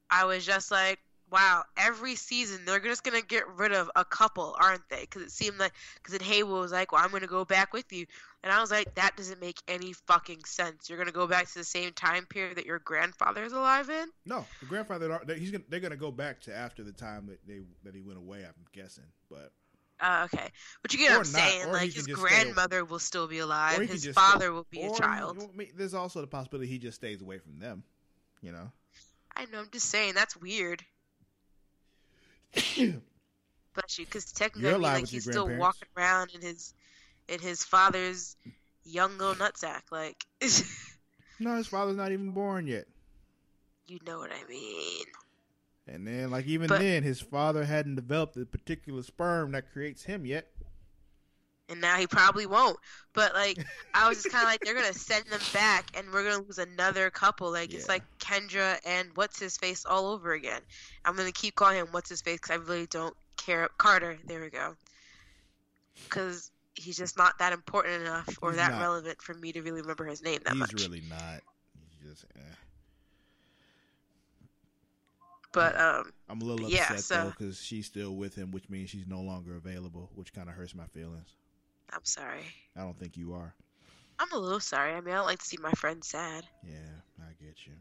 I 0.09 0.25
was 0.25 0.45
just 0.45 0.69
like, 0.69 0.99
"Wow!" 1.33 1.63
Every 1.75 2.15
season 2.15 2.63
they're 2.65 2.79
just 2.79 3.03
gonna 3.03 3.21
get 3.21 3.47
rid 3.47 3.73
of 3.73 3.89
a 3.95 4.05
couple, 4.05 4.55
aren't 4.59 4.87
they? 4.89 5.01
Because 5.01 5.23
it 5.23 5.31
seemed 5.31 5.57
like 5.57 5.73
because 5.95 6.17
then 6.17 6.27
Heywood 6.27 6.61
was 6.61 6.71
like, 6.71 6.91
"Well, 6.91 7.03
I'm 7.03 7.11
gonna 7.11 7.27
go 7.27 7.43
back 7.43 7.73
with 7.73 7.91
you," 7.91 8.05
and 8.43 8.51
I 8.53 8.61
was 8.61 8.71
like, 8.71 8.93
"That 8.95 9.17
doesn't 9.17 9.41
make 9.41 9.57
any 9.67 9.93
fucking 9.93 10.45
sense. 10.45 10.89
You're 10.89 10.97
gonna 10.99 11.11
go 11.11 11.27
back 11.27 11.47
to 11.47 11.55
the 11.55 11.63
same 11.63 11.91
time 11.93 12.25
period 12.25 12.57
that 12.57 12.65
your 12.65 12.79
grandfather 12.79 13.43
is 13.43 13.51
alive 13.53 13.89
in." 13.89 14.07
No, 14.25 14.45
the 14.59 14.67
grandfather. 14.67 15.19
He's 15.35 15.51
gonna, 15.51 15.63
they're 15.69 15.79
gonna 15.79 15.95
go 15.97 16.11
back 16.11 16.41
to 16.41 16.55
after 16.55 16.83
the 16.83 16.93
time 16.93 17.27
that 17.27 17.39
they 17.47 17.61
that 17.83 17.95
he 17.95 18.01
went 18.01 18.19
away. 18.19 18.45
I'm 18.45 18.53
guessing, 18.71 19.05
but 19.29 19.51
Uh, 19.99 20.27
okay, 20.31 20.49
but 20.81 20.93
you 20.93 20.99
get 20.99 21.17
what 21.17 21.25
I'm 21.27 21.31
not, 21.33 21.41
saying. 21.41 21.71
Like 21.71 21.91
his 21.93 22.07
grandmother 22.07 22.83
will 22.85 22.99
still 22.99 23.27
be 23.27 23.39
alive. 23.39 23.79
or 23.79 23.81
he 23.81 23.87
can 23.87 23.95
His 23.95 24.07
father 24.09 24.45
stay- 24.45 24.49
will 24.49 24.67
be 24.69 24.81
a 24.81 24.93
child. 24.93 25.49
There's 25.75 25.93
also 25.93 26.21
the 26.21 26.27
possibility 26.27 26.69
he 26.69 26.77
just 26.77 26.95
stays 26.95 27.21
away 27.21 27.39
from 27.39 27.59
them. 27.59 27.83
You 28.41 28.51
know. 28.51 28.71
I 29.35 29.45
know. 29.45 29.59
I'm 29.59 29.69
just 29.71 29.89
saying 29.89 30.13
that's 30.13 30.35
weird. 30.37 30.85
Bless 32.53 33.97
you, 33.97 34.05
because 34.05 34.31
technically, 34.31 34.69
I 34.69 34.73
mean, 34.73 34.81
like 34.81 35.07
he's 35.07 35.23
still 35.23 35.49
walking 35.57 35.87
around 35.97 36.31
in 36.35 36.41
his 36.41 36.73
in 37.27 37.39
his 37.39 37.63
father's 37.63 38.35
young 38.83 39.17
little 39.17 39.35
nutsack. 39.35 39.81
Like, 39.91 40.23
no, 41.39 41.55
his 41.55 41.67
father's 41.67 41.95
not 41.97 42.11
even 42.11 42.31
born 42.31 42.67
yet. 42.67 42.85
you 43.87 43.97
know 44.05 44.19
what 44.19 44.31
I 44.31 44.47
mean? 44.47 45.05
And 45.87 46.07
then, 46.07 46.31
like 46.31 46.45
even 46.45 46.67
But- 46.67 46.79
then, 46.79 47.03
his 47.03 47.19
father 47.19 47.65
hadn't 47.65 47.95
developed 47.95 48.35
the 48.35 48.45
particular 48.45 49.03
sperm 49.03 49.51
that 49.53 49.71
creates 49.73 50.03
him 50.03 50.25
yet. 50.25 50.47
And 51.73 51.81
now 51.81 51.97
he 51.97 52.05
probably 52.05 52.45
won't. 52.45 52.77
But 53.13 53.33
like, 53.33 53.57
I 53.95 54.07
was 54.07 54.21
just 54.21 54.29
kind 54.31 54.43
of 54.43 54.47
like, 54.49 54.59
they're 54.61 54.75
gonna 54.75 54.93
send 54.93 55.25
them 55.25 55.39
back, 55.53 55.87
and 55.97 56.07
we're 56.13 56.23
gonna 56.23 56.43
lose 56.43 56.59
another 56.59 57.09
couple. 57.09 57.51
Like, 57.51 57.73
it's 57.73 57.87
like 57.89 58.03
Kendra 58.19 58.77
and 58.85 59.09
what's 59.15 59.39
his 59.39 59.57
face 59.57 59.83
all 59.85 60.11
over 60.11 60.33
again. 60.33 60.61
I'm 61.03 61.15
gonna 61.15 61.31
keep 61.31 61.55
calling 61.55 61.77
him 61.77 61.87
what's 61.89 62.09
his 62.09 62.21
face 62.21 62.35
because 62.39 62.51
I 62.51 62.63
really 62.63 62.85
don't 62.85 63.15
care. 63.37 63.67
Carter, 63.79 64.19
there 64.27 64.39
we 64.41 64.51
go. 64.51 64.75
Because 66.03 66.51
he's 66.75 66.95
just 66.97 67.17
not 67.17 67.39
that 67.39 67.53
important 67.53 68.01
enough 68.03 68.37
or 68.43 68.51
He's 68.51 68.57
that 68.59 68.71
not. 68.73 68.81
relevant 68.81 69.19
for 69.21 69.33
me 69.33 69.51
to 69.53 69.61
really 69.61 69.81
remember 69.81 70.05
his 70.05 70.21
name 70.21 70.39
that 70.43 70.51
He's 70.51 70.59
much. 70.59 70.73
really 70.73 71.01
not. 71.09 71.41
He's 72.01 72.11
just. 72.11 72.25
Eh. 72.35 72.39
But 75.51 75.79
um, 75.79 76.11
I'm 76.29 76.41
a 76.41 76.45
little 76.45 76.67
Yeah, 76.69 76.81
upset 76.83 76.99
so- 77.01 77.15
though 77.15 77.29
because 77.37 77.61
she's 77.61 77.85
still 77.85 78.15
with 78.15 78.35
him, 78.35 78.51
which 78.51 78.69
means 78.69 78.89
she's 78.89 79.07
no 79.07 79.21
longer 79.21 79.55
available, 79.55 80.09
which 80.15 80.33
kind 80.33 80.49
of 80.49 80.55
hurts 80.55 80.73
my 80.75 80.85
feelings. 80.87 81.35
I'm 81.93 82.03
sorry. 82.03 82.45
I 82.75 82.81
don't 82.81 82.97
think 82.97 83.17
you 83.17 83.33
are. 83.33 83.53
I'm 84.19 84.31
a 84.31 84.37
little 84.37 84.59
sorry. 84.59 84.93
I 84.93 85.01
mean, 85.01 85.13
I 85.13 85.17
don't 85.17 85.25
like 85.25 85.39
to 85.39 85.45
see 85.45 85.57
my 85.61 85.71
friend 85.71 86.03
sad. 86.03 86.45
Yeah, 86.65 87.01
I 87.19 87.31
get 87.43 87.65
you. 87.65 87.73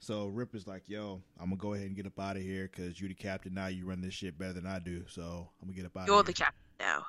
So 0.00 0.26
Rip 0.26 0.54
is 0.54 0.66
like, 0.66 0.88
"Yo, 0.88 1.22
I'm 1.38 1.50
gonna 1.50 1.56
go 1.56 1.74
ahead 1.74 1.86
and 1.86 1.94
get 1.94 2.06
up 2.06 2.18
out 2.18 2.36
of 2.36 2.42
here 2.42 2.68
because 2.68 3.00
you 3.00 3.06
the 3.06 3.14
captain 3.14 3.54
now. 3.54 3.68
You 3.68 3.86
run 3.86 4.00
this 4.00 4.14
shit 4.14 4.36
better 4.36 4.52
than 4.52 4.66
I 4.66 4.80
do, 4.80 5.04
so 5.08 5.48
I'm 5.60 5.68
gonna 5.68 5.76
get 5.76 5.86
up 5.86 5.96
out 5.96 6.08
You're 6.08 6.22
the 6.24 6.32
captain 6.32 6.60
now. 6.80 7.06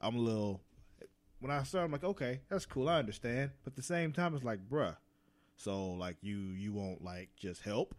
I'm 0.00 0.16
a 0.16 0.18
little. 0.18 0.60
When 1.38 1.52
I 1.52 1.62
started, 1.62 1.86
I'm 1.86 1.92
like, 1.92 2.04
"Okay, 2.04 2.40
that's 2.48 2.66
cool. 2.66 2.88
I 2.88 2.98
understand," 2.98 3.52
but 3.62 3.72
at 3.72 3.76
the 3.76 3.82
same 3.82 4.12
time, 4.12 4.34
it's 4.34 4.44
like, 4.44 4.68
"Bruh, 4.68 4.96
so 5.56 5.92
like 5.92 6.16
you 6.20 6.36
you 6.36 6.72
won't 6.72 7.02
like 7.02 7.34
just 7.36 7.62
help." 7.62 7.94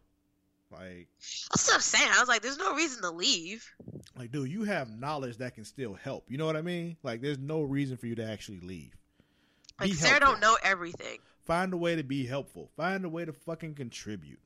Like, 0.71 1.07
That's 1.49 1.67
what 1.67 1.75
I'm 1.75 1.81
saying. 1.81 2.09
I 2.15 2.19
was 2.19 2.29
like, 2.29 2.41
there's 2.41 2.57
no 2.57 2.73
reason 2.75 3.01
to 3.03 3.11
leave. 3.11 3.65
like, 4.17 4.31
dude, 4.31 4.49
you 4.49 4.63
have 4.63 4.89
knowledge 4.97 5.37
that 5.37 5.55
can 5.55 5.65
still 5.65 5.93
help. 5.93 6.25
You 6.29 6.37
know 6.37 6.45
what 6.45 6.55
I 6.55 6.61
mean? 6.61 6.95
Like, 7.03 7.21
there's 7.21 7.37
no 7.39 7.61
reason 7.61 7.97
for 7.97 8.07
you 8.07 8.15
to 8.15 8.25
actually 8.25 8.61
leave. 8.61 8.95
Like, 9.79 9.89
Be 9.89 9.95
Sarah 9.95 10.11
helpful. 10.13 10.31
don't 10.33 10.41
know 10.41 10.57
everything. 10.63 11.17
Find 11.45 11.73
a 11.73 11.77
way 11.77 11.95
to 11.95 12.03
be 12.03 12.25
helpful. 12.25 12.69
Find 12.77 13.03
a 13.03 13.09
way 13.09 13.25
to 13.25 13.33
fucking 13.33 13.75
contribute. 13.75 14.39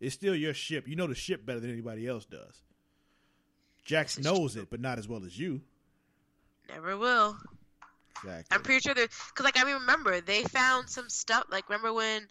It's 0.00 0.14
still 0.14 0.34
your 0.34 0.52
ship. 0.52 0.86
You 0.86 0.96
know 0.96 1.06
the 1.06 1.14
ship 1.14 1.46
better 1.46 1.60
than 1.60 1.70
anybody 1.70 2.06
else 2.06 2.26
does. 2.26 2.62
Jax 3.84 4.18
knows 4.18 4.52
true. 4.54 4.62
it, 4.62 4.70
but 4.70 4.80
not 4.80 4.98
as 4.98 5.08
well 5.08 5.24
as 5.24 5.38
you. 5.38 5.62
Never 6.68 6.96
will. 6.98 7.36
Exactly. 8.22 8.54
I'm 8.54 8.62
pretty 8.62 8.80
sure 8.80 8.94
that 8.94 9.08
because 9.28 9.44
like 9.44 9.58
I 9.58 9.64
mean, 9.64 9.74
remember 9.74 10.20
they 10.20 10.42
found 10.42 10.90
some 10.90 11.08
stuff. 11.08 11.44
Like 11.50 11.68
remember 11.68 11.92
when, 11.92 12.26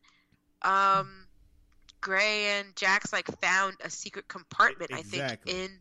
um, 0.62 1.25
Gray 2.06 2.60
and 2.60 2.76
Jax 2.76 3.12
like 3.12 3.26
found 3.42 3.78
a 3.84 3.90
secret 3.90 4.28
compartment. 4.28 4.92
Exactly. 4.92 5.52
I 5.52 5.56
think 5.56 5.72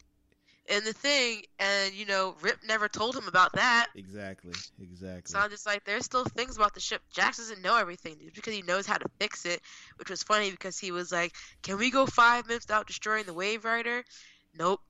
in 0.71 0.77
in 0.77 0.85
the 0.85 0.95
thing, 0.95 1.43
and 1.59 1.93
you 1.93 2.07
know 2.07 2.35
Rip 2.41 2.57
never 2.67 2.89
told 2.89 3.15
him 3.15 3.29
about 3.29 3.53
that. 3.53 3.89
exactly. 3.95 4.55
Exactly. 4.81 5.31
So 5.31 5.39
I'm 5.39 5.51
just 5.51 5.67
like, 5.67 5.85
there's 5.85 6.07
still 6.07 6.25
things 6.25 6.57
about 6.57 6.73
the 6.73 6.81
ship. 6.81 7.03
Jax 7.13 7.37
doesn't 7.37 7.61
know 7.61 7.77
everything 7.77 8.17
just 8.23 8.37
because 8.37 8.55
he 8.55 8.63
knows 8.63 8.87
how 8.87 8.97
to 8.97 9.07
fix 9.21 9.45
it, 9.45 9.61
which 9.99 10.09
was 10.09 10.23
funny 10.23 10.51
because 10.51 10.79
he 10.79 10.93
was 10.93 11.13
like, 11.13 11.35
"Can 11.63 11.77
we 11.77 11.91
go 11.91 12.07
five 12.07 12.47
minutes 12.47 12.65
without 12.67 12.87
destroying 12.87 13.27
the 13.27 13.35
Waverider?" 13.35 14.03
Nope, 14.59 14.81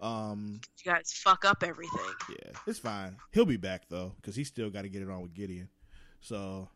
um. 0.00 0.60
you 0.84 0.92
guys 0.92 1.12
fuck 1.12 1.44
up 1.44 1.62
everything. 1.62 2.00
Yeah, 2.28 2.58
it's 2.66 2.80
fine. 2.80 3.14
He'll 3.30 3.46
be 3.46 3.56
back 3.56 3.82
though, 3.88 4.14
because 4.16 4.34
he's 4.34 4.48
still 4.48 4.68
got 4.68 4.82
to 4.82 4.88
get 4.88 5.02
it 5.02 5.08
on 5.08 5.22
with 5.22 5.34
Gideon. 5.34 5.68
So 6.20 6.68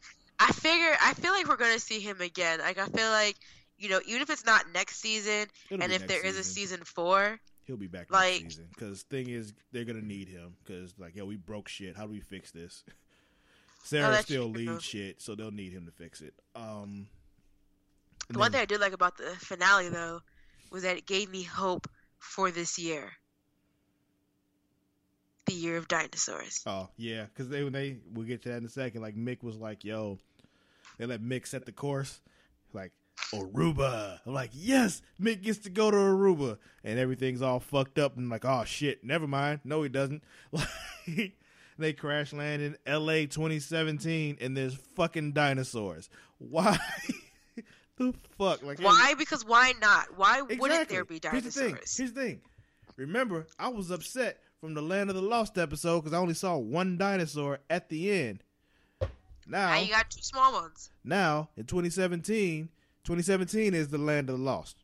I 0.48 0.52
figure, 0.52 0.96
I 1.00 1.14
feel 1.14 1.32
like 1.32 1.48
we're 1.48 1.56
gonna 1.56 1.78
see 1.78 2.00
him 2.00 2.20
again. 2.20 2.58
Like 2.58 2.78
I 2.78 2.86
feel 2.86 3.10
like, 3.10 3.36
you 3.78 3.88
know, 3.88 4.00
even 4.06 4.22
if 4.22 4.30
it's 4.30 4.44
not 4.44 4.64
next 4.74 4.96
season, 5.00 5.46
it'll 5.70 5.82
and 5.82 5.92
if 5.92 6.06
there 6.06 6.24
is 6.24 6.36
a 6.36 6.42
season. 6.44 6.78
season 6.78 6.84
four, 6.84 7.38
he'll 7.64 7.76
be 7.76 7.86
back 7.86 8.10
like- 8.10 8.42
next 8.42 8.54
season. 8.56 8.68
Because 8.74 9.02
thing 9.02 9.28
is, 9.28 9.52
they're 9.72 9.84
gonna 9.84 10.00
need 10.02 10.28
him. 10.28 10.54
Because 10.64 10.94
like, 10.98 11.14
yo, 11.14 11.24
we 11.26 11.36
broke 11.36 11.68
shit. 11.68 11.96
How 11.96 12.06
do 12.06 12.10
we 12.12 12.20
fix 12.20 12.50
this? 12.50 12.82
Sarah 13.84 14.16
Oh, 14.18 14.20
still 14.22 14.48
leads 14.48 14.82
shit, 14.84 15.20
so 15.20 15.34
they'll 15.34 15.50
need 15.50 15.72
him 15.72 15.86
to 15.86 15.92
fix 15.92 16.20
it. 16.20 16.34
Um. 16.54 17.06
the 18.28 18.38
one 18.38 18.52
thing 18.52 18.60
I 18.60 18.64
did 18.64 18.80
like 18.80 18.92
about 18.92 19.16
the 19.16 19.30
finale 19.38 19.88
though 19.88 20.22
was 20.70 20.82
that 20.84 20.96
it 20.96 21.06
gave 21.06 21.28
me 21.30 21.42
hope 21.42 21.88
for 22.18 22.50
this 22.52 22.78
year, 22.78 23.10
the 25.46 25.52
year 25.52 25.76
of 25.76 25.88
dinosaurs. 25.88 26.62
Oh 26.66 26.88
yeah, 26.96 27.24
because 27.24 27.48
they 27.48 27.64
when 27.64 27.72
they 27.72 27.98
we'll 28.12 28.26
get 28.26 28.42
to 28.42 28.50
that 28.50 28.58
in 28.58 28.64
a 28.64 28.68
second. 28.68 29.02
Like 29.02 29.16
Mick 29.16 29.42
was 29.42 29.56
like, 29.56 29.84
"Yo," 29.84 30.18
they 30.98 31.06
let 31.06 31.22
Mick 31.22 31.46
set 31.46 31.66
the 31.66 31.72
course. 31.72 32.20
Like 32.72 32.92
Aruba. 33.32 34.20
I'm 34.26 34.34
like, 34.34 34.50
yes, 34.52 35.02
Mick 35.20 35.42
gets 35.42 35.58
to 35.60 35.70
go 35.70 35.90
to 35.90 35.96
Aruba, 35.96 36.58
and 36.84 36.98
everything's 36.98 37.42
all 37.42 37.60
fucked 37.60 37.98
up. 37.98 38.16
And 38.16 38.26
I'm 38.26 38.30
like, 38.30 38.44
oh 38.44 38.64
shit, 38.64 39.04
never 39.04 39.26
mind. 39.26 39.60
No, 39.64 39.82
he 39.82 39.88
doesn't. 39.88 40.22
Like, 41.08 41.32
they 41.78 41.94
crash 41.94 42.32
land 42.32 42.62
in 42.62 42.76
L.A. 42.86 43.26
2017, 43.26 44.38
and 44.40 44.56
there's 44.56 44.74
fucking 44.94 45.32
dinosaurs. 45.32 46.10
Why? 46.38 46.78
the 47.96 48.14
fuck? 48.38 48.62
Like, 48.62 48.80
Why? 48.80 49.14
Because 49.18 49.44
why 49.44 49.72
not? 49.80 50.16
Why 50.16 50.42
wouldn't 50.42 50.88
there 50.88 51.04
be 51.04 51.18
dinosaurs? 51.18 51.42
Here's 51.42 51.54
the 51.54 51.60
thing. 51.60 51.70
dinosaurs? 51.70 51.96
Here's 51.96 52.12
the 52.12 52.20
thing. 52.20 52.40
Remember, 52.96 53.46
I 53.58 53.68
was 53.68 53.90
upset 53.90 54.38
from 54.60 54.74
the 54.74 54.82
Land 54.82 55.10
of 55.10 55.16
the 55.16 55.22
Lost 55.22 55.58
episode 55.58 56.00
because 56.00 56.12
I 56.12 56.18
only 56.18 56.34
saw 56.34 56.56
one 56.56 56.98
dinosaur 56.98 57.58
at 57.70 57.88
the 57.88 58.12
end. 58.12 58.44
Now, 59.46 59.70
Now 59.70 59.80
you 59.80 59.90
got 59.90 60.10
two 60.10 60.22
small 60.22 60.52
ones. 60.52 60.90
now 61.04 61.48
in 61.56 61.64
2017, 61.64 62.68
2017 63.04 63.74
is 63.74 63.88
the 63.88 63.98
Land 63.98 64.30
of 64.30 64.38
the 64.38 64.44
Lost. 64.44 64.76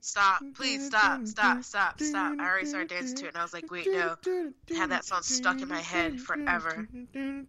Stop. 0.00 0.42
Please 0.54 0.86
stop. 0.86 1.26
Stop. 1.26 1.62
Stop. 1.62 2.00
Stop. 2.00 2.34
I 2.38 2.44
already 2.48 2.66
started 2.66 2.88
dancing 2.88 3.16
to 3.18 3.24
it 3.26 3.28
and 3.28 3.36
I 3.36 3.42
was 3.42 3.52
like, 3.54 3.70
wait, 3.70 3.86
no. 3.86 4.16
I 4.26 4.74
had 4.74 4.90
that 4.90 5.04
song 5.04 5.22
stuck 5.22 5.60
in 5.60 5.68
my 5.68 5.80
head 5.80 6.20
forever. 6.20 6.88
You 7.14 7.46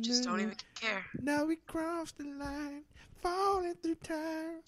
just 0.00 0.24
don't 0.24 0.40
even 0.40 0.56
care. 0.74 1.04
Now 1.20 1.44
we 1.44 1.56
cross 1.56 2.12
the 2.12 2.24
line, 2.24 2.82
falling 3.22 3.74
through 3.82 3.96
time, 3.96 4.60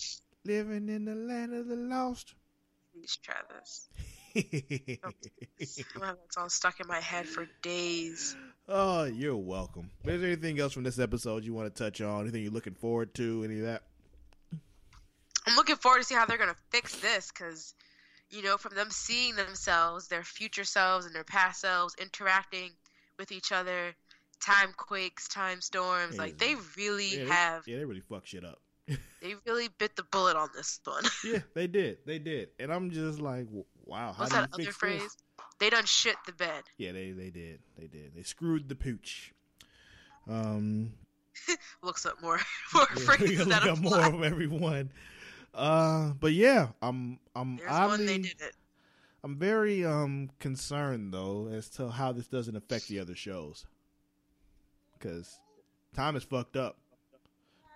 living 0.45 0.88
in 0.88 1.07
the 1.07 1.14
land 1.14 1.55
of 1.55 1.67
the 1.67 1.76
lost. 1.76 2.35
Please 2.93 3.17
try 3.23 3.37
this. 3.59 3.88
Have 4.35 5.14
that 6.00 6.17
song 6.31 6.49
stuck 6.49 6.81
in 6.81 6.87
my 6.88 7.00
head 7.00 7.26
for 7.26 7.47
days. 7.62 8.37
oh, 8.69 9.05
you're 9.05 9.37
welcome. 9.37 9.91
Is 10.05 10.21
there 10.21 10.31
anything 10.31 10.59
else 10.59 10.73
from 10.73 10.83
this 10.83 10.99
episode 10.99 11.45
you 11.45 11.55
want 11.55 11.75
to 11.75 11.83
touch 11.85 12.00
on? 12.00 12.23
Anything 12.23 12.43
you're 12.43 12.53
looking 12.53 12.75
forward 12.75 13.14
to? 13.14 13.45
Any 13.45 13.61
of 13.61 13.67
that? 13.67 13.83
I'm 15.47 15.57
looking 15.57 15.76
forward 15.76 15.99
to 15.99 16.05
see 16.05 16.14
how 16.14 16.25
they're 16.26 16.38
gonna 16.38 16.57
fix 16.71 16.97
this 17.00 17.31
because, 17.31 17.75
you 18.31 18.43
know, 18.43 18.57
from 18.57 18.75
them 18.75 18.88
seeing 18.91 19.37
themselves, 19.37 20.09
their 20.09 20.25
future 20.25 20.64
selves 20.64 21.07
and 21.07 21.14
their 21.14 21.25
past 21.25 21.61
selves 21.61 21.95
interacting 22.00 22.71
with 23.19 23.31
each 23.31 23.53
other, 23.53 23.95
time 24.41 24.71
quakes, 24.76 25.29
time 25.29 25.61
storms, 25.61 26.17
like 26.19 26.38
they 26.38 26.55
really 26.76 27.09
Yeah, 27.19 27.25
they- 27.25 27.31
have, 27.31 27.69
Yeah, 27.69 27.76
they 27.79 27.85
really 27.85 28.00
fuck 28.09 28.26
shit 28.26 28.45
up. 28.45 28.59
they 28.88 29.35
really 29.47 29.69
bit 29.79 29.97
the 29.97 30.03
bullet 30.03 30.37
on 30.37 30.49
this 30.57 30.81
one. 30.85 31.05
yeah, 31.25 31.38
they 31.55 31.67
did. 31.67 31.99
They 32.07 32.19
did. 32.19 32.49
And 32.59 32.73
I'm 32.73 32.91
just 32.91 33.19
like, 33.21 33.47
wow, 33.87 34.12
how 34.12 34.25
What's 34.25 34.33
do 34.33 34.37
you 34.37 34.43
that 34.43 34.55
other 34.55 34.73
phrase? 34.73 35.03
this? 35.03 35.17
They 35.61 35.71
done 35.71 35.85
shit 35.85 36.17
the 36.26 36.33
bed. 36.33 36.64
Yeah, 36.79 36.93
they 36.93 37.12
they 37.12 37.31
did. 37.31 37.61
They 37.79 37.87
did. 37.87 38.14
They 38.14 38.23
screwed 38.23 38.69
the 38.69 38.75
pooch. 38.75 39.33
Um, 40.29 40.95
Looks 41.83 42.07
up 42.07 42.21
more 42.23 42.41
more 42.75 42.87
yeah, 42.97 43.03
phrases 43.03 43.47
that 43.47 43.67
up 43.67 43.79
more 43.79 44.00
of 44.00 44.23
everyone. 44.23 44.91
Uh, 45.55 46.12
but 46.19 46.33
yeah, 46.33 46.69
I'm 46.83 47.19
I'm 47.37 47.57
There's 47.57 47.71
one 47.71 47.81
oddly, 47.81 48.07
they 48.07 48.19
did 48.19 48.41
it. 48.41 48.57
I'm 49.23 49.38
very 49.38 49.85
um 49.85 50.31
concerned 50.41 51.14
though 51.14 51.49
as 51.53 51.69
to 51.71 51.91
how 51.91 52.12
this 52.12 52.26
doesn't 52.26 52.57
affect 52.57 52.88
the 52.88 52.99
other 52.99 53.14
shows. 53.14 53.67
Because 54.99 55.38
time 55.95 56.17
is 56.17 56.25
fucked 56.25 56.57
up. 56.57 56.76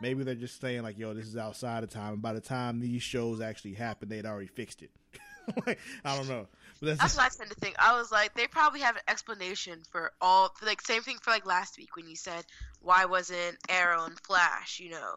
Maybe 0.01 0.23
they're 0.23 0.35
just 0.35 0.61
saying 0.61 0.83
like, 0.83 0.99
"Yo, 0.99 1.13
this 1.13 1.27
is 1.27 1.37
outside 1.37 1.83
of 1.83 1.91
time," 1.91 2.15
and 2.15 2.23
by 2.23 2.33
the 2.33 2.41
time 2.41 2.81
these 2.81 3.03
shows 3.03 3.41
actually 3.41 3.75
happen, 3.75 4.09
they'd 4.09 4.27
already 4.27 4.47
fixed 4.47 4.83
it. 4.83 4.91
like, 5.67 5.79
I 6.05 6.17
don't 6.17 6.29
know. 6.29 6.47
But 6.81 6.87
that's, 6.87 7.01
That's 7.01 7.17
what 7.17 7.27
I 7.27 7.29
tend 7.37 7.51
to 7.51 7.57
think. 7.57 7.75
I 7.79 7.99
was 7.99 8.13
like, 8.13 8.35
they 8.35 8.47
probably 8.47 8.81
have 8.81 8.95
an 8.97 9.03
explanation 9.09 9.81
for 9.91 10.13
all, 10.21 10.55
like 10.65 10.81
same 10.81 11.03
thing 11.03 11.17
for 11.21 11.31
like 11.31 11.45
last 11.45 11.77
week 11.77 11.97
when 11.97 12.09
you 12.09 12.15
said 12.15 12.45
why 12.81 13.05
wasn't 13.07 13.57
Arrow 13.69 14.05
and 14.05 14.19
Flash, 14.21 14.79
you 14.79 14.91
know, 14.91 15.15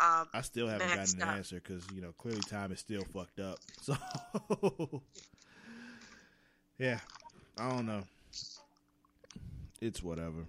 um, 0.00 0.28
I 0.32 0.42
still 0.42 0.68
haven't 0.68 0.88
gotten 0.88 1.22
an 1.22 1.28
up. 1.28 1.34
answer 1.36 1.56
because 1.56 1.84
you 1.92 2.00
know 2.00 2.12
clearly 2.18 2.40
time 2.40 2.70
is 2.70 2.78
still 2.80 3.02
fucked 3.12 3.40
up. 3.40 3.58
So 3.82 5.02
yeah, 6.78 7.00
I 7.58 7.70
don't 7.70 7.86
know. 7.86 8.04
It's 9.80 10.02
whatever. 10.02 10.46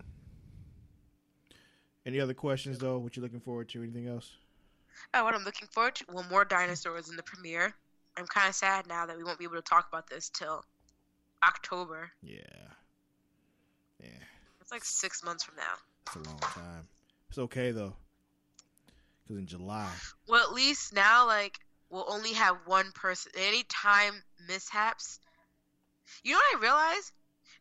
Any 2.06 2.20
other 2.20 2.36
questions 2.36 2.78
though? 2.78 3.00
What 3.00 3.16
you 3.16 3.24
looking 3.24 3.40
forward 3.40 3.70
to? 3.70 3.82
Anything 3.82 4.08
else? 4.08 4.30
oh, 5.14 5.24
what 5.24 5.34
I'm 5.34 5.44
looking 5.44 5.68
forward 5.68 5.96
to. 5.96 6.06
Well, 6.12 6.26
more 6.30 6.46
dinosaurs 6.46 7.10
in 7.10 7.16
the 7.16 7.24
premiere. 7.24 7.74
I'm 8.18 8.26
kind 8.28 8.50
of 8.50 8.56
sad 8.56 8.88
now 8.88 9.06
that 9.06 9.18
we 9.18 9.24
won't 9.24 9.40
be 9.40 9.46
able 9.46 9.56
to 9.56 9.62
talk 9.62 9.88
about 9.88 10.10
this 10.10 10.30
till 10.30 10.64
October. 11.44 12.12
Yeah, 12.22 12.40
yeah. 14.02 14.10
It's 14.62 14.72
like 14.72 14.84
six 14.84 15.24
months 15.24 15.44
from 15.44 15.56
now. 15.56 15.74
It's 16.08 16.16
a 16.16 16.30
long 16.30 16.40
time. 16.40 16.88
It's 17.30 17.38
okay 17.38 17.72
though, 17.72 17.94
because 19.24 19.38
in 19.38 19.46
July, 19.48 19.90
Well, 20.28 20.44
at 20.44 20.54
least 20.54 20.94
now, 20.94 21.26
like, 21.28 21.60
we'll 21.90 22.06
only 22.10 22.34
have 22.34 22.58
one 22.66 22.92
person. 22.94 23.32
Any 23.38 23.64
time 23.64 24.14
mishaps. 24.48 25.20
You 26.24 26.34
know 26.34 26.40
what 26.52 26.58
I 26.58 26.62
realized? 26.62 27.12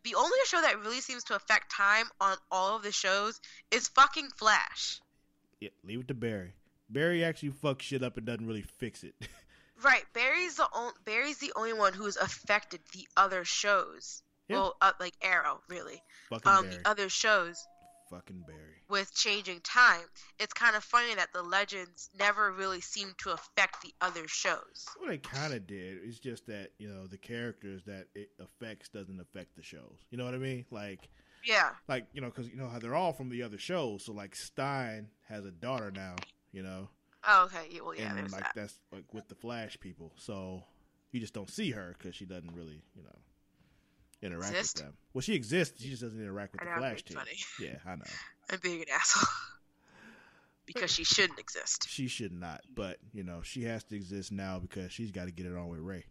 The 0.03 0.15
only 0.15 0.37
show 0.47 0.61
that 0.61 0.79
really 0.79 1.01
seems 1.01 1.23
to 1.25 1.35
affect 1.35 1.71
time 1.71 2.05
on 2.19 2.37
all 2.51 2.75
of 2.75 2.83
the 2.83 2.91
shows 2.91 3.39
is 3.69 3.87
fucking 3.89 4.29
Flash. 4.37 4.99
yeah, 5.59 5.69
leave 5.83 5.99
it 6.01 6.07
to 6.07 6.13
Barry. 6.13 6.53
Barry 6.89 7.23
actually 7.23 7.51
fucks 7.51 7.81
shit 7.81 8.01
up 8.01 8.17
and 8.17 8.25
doesn't 8.25 8.47
really 8.47 8.63
fix 8.63 9.03
it. 9.03 9.13
Right, 9.81 10.03
Barry's 10.13 10.55
the 10.55 10.63
on- 10.73 10.93
Barry's 11.05 11.37
the 11.37 11.53
only 11.55 11.73
one 11.73 11.93
who's 11.93 12.17
affected 12.17 12.81
the 12.93 13.07
other 13.15 13.45
shows. 13.45 14.23
Yeah. 14.47 14.57
Well, 14.57 14.77
uh, 14.81 14.93
like 14.99 15.13
Arrow, 15.21 15.61
really. 15.69 16.01
Fucking 16.29 16.51
Um, 16.51 16.65
Barry. 16.65 16.77
the 16.77 16.89
other 16.89 17.09
shows 17.09 17.63
Fucking 18.09 18.41
Barry. 18.47 18.81
with 18.89 19.13
changing 19.13 19.61
time. 19.61 20.01
It's 20.39 20.53
kind 20.53 20.75
of 20.75 20.83
funny 20.83 21.13
that 21.15 21.31
the 21.33 21.43
legends 21.43 22.09
never 22.17 22.51
really 22.51 22.81
seem 22.81 23.13
to 23.19 23.31
affect 23.31 23.81
the 23.83 23.93
other 24.01 24.27
shows. 24.27 24.87
Well, 24.99 25.09
they 25.09 25.19
kind 25.19 25.53
of 25.53 25.67
did. 25.67 25.99
It's 26.03 26.19
just 26.19 26.47
that 26.47 26.71
you 26.79 26.89
know 26.89 27.05
the 27.07 27.17
characters 27.19 27.83
that 27.85 28.07
it 28.15 28.31
affects 28.39 28.89
doesn't 28.89 29.19
affect 29.19 29.55
the 29.55 29.63
shows. 29.63 29.99
You 30.09 30.17
know 30.17 30.25
what 30.25 30.33
I 30.33 30.39
mean? 30.39 30.65
Like, 30.71 31.07
Yeah. 31.43 31.75
like 31.87 32.07
you 32.11 32.19
know, 32.21 32.29
because 32.29 32.49
you 32.49 32.55
know 32.57 32.67
how 32.67 32.79
they're 32.79 32.95
all 32.95 33.13
from 33.13 33.29
the 33.29 33.43
other 33.43 33.59
shows. 33.59 34.05
So 34.05 34.11
like 34.13 34.35
Stein 34.35 35.11
has 35.27 35.45
a 35.45 35.51
daughter 35.51 35.91
now. 35.91 36.15
You 36.51 36.63
know, 36.63 36.89
Oh, 37.27 37.45
okay. 37.45 37.67
Yeah, 37.71 37.81
well, 37.81 37.95
yeah, 37.95 38.15
and 38.15 38.31
like 38.31 38.43
that. 38.43 38.53
that's 38.55 38.79
like 38.91 39.13
with 39.13 39.27
the 39.27 39.35
Flash 39.35 39.79
people. 39.79 40.13
So 40.15 40.63
you 41.11 41.19
just 41.19 41.33
don't 41.33 41.49
see 41.49 41.71
her 41.71 41.95
because 41.97 42.15
she 42.15 42.25
doesn't 42.25 42.53
really 42.53 42.81
you 42.95 43.03
know 43.03 43.15
interact 44.21 44.51
Exist? 44.51 44.77
with 44.77 44.85
them. 44.85 44.93
Well, 45.13 45.21
she 45.21 45.35
exists. 45.35 45.81
She 45.81 45.89
just 45.89 46.01
doesn't 46.01 46.21
interact 46.21 46.53
with 46.53 46.61
I 46.61 46.65
the 46.65 46.71
know, 46.71 46.77
Flash 46.77 47.03
team. 47.03 47.17
funny. 47.17 47.37
Yeah, 47.59 47.77
I 47.85 47.95
know. 47.95 48.03
I'm 48.49 48.59
being 48.61 48.81
an 48.81 48.87
asshole. 48.93 49.27
because 50.65 50.91
she 50.91 51.03
shouldn't 51.03 51.39
exist. 51.39 51.87
She 51.89 52.07
should 52.07 52.31
not, 52.31 52.61
but 52.73 52.97
you 53.13 53.23
know 53.23 53.41
she 53.43 53.63
has 53.63 53.83
to 53.85 53.95
exist 53.95 54.31
now 54.31 54.59
because 54.59 54.91
she's 54.91 55.11
got 55.11 55.25
to 55.25 55.31
get 55.31 55.45
it 55.45 55.55
on 55.55 55.67
with 55.67 55.79
Ray. 55.79 56.05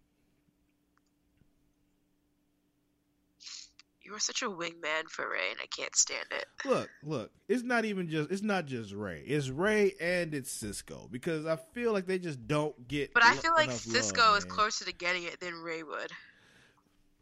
You 4.08 4.14
are 4.14 4.18
such 4.18 4.40
a 4.40 4.46
wingman 4.46 5.06
for 5.10 5.28
Ray, 5.30 5.50
and 5.50 5.58
I 5.62 5.66
can't 5.66 5.94
stand 5.94 6.24
it. 6.30 6.46
Look, 6.64 6.88
look, 7.02 7.30
it's 7.46 7.62
not 7.62 7.84
even 7.84 8.08
just 8.08 8.30
it's 8.30 8.40
not 8.40 8.64
just 8.64 8.94
Ray. 8.94 9.22
It's 9.26 9.50
Ray 9.50 9.92
and 10.00 10.32
it's 10.32 10.50
Cisco 10.50 11.08
because 11.12 11.44
I 11.44 11.56
feel 11.74 11.92
like 11.92 12.06
they 12.06 12.18
just 12.18 12.46
don't 12.48 12.88
get 12.88 13.12
But 13.12 13.22
I 13.22 13.34
feel 13.34 13.52
like 13.52 13.70
Cisco 13.70 14.22
love, 14.22 14.38
is 14.38 14.44
man. 14.46 14.54
closer 14.54 14.86
to 14.86 14.92
getting 14.94 15.24
it 15.24 15.40
than 15.40 15.60
Ray 15.60 15.82
would. 15.82 16.10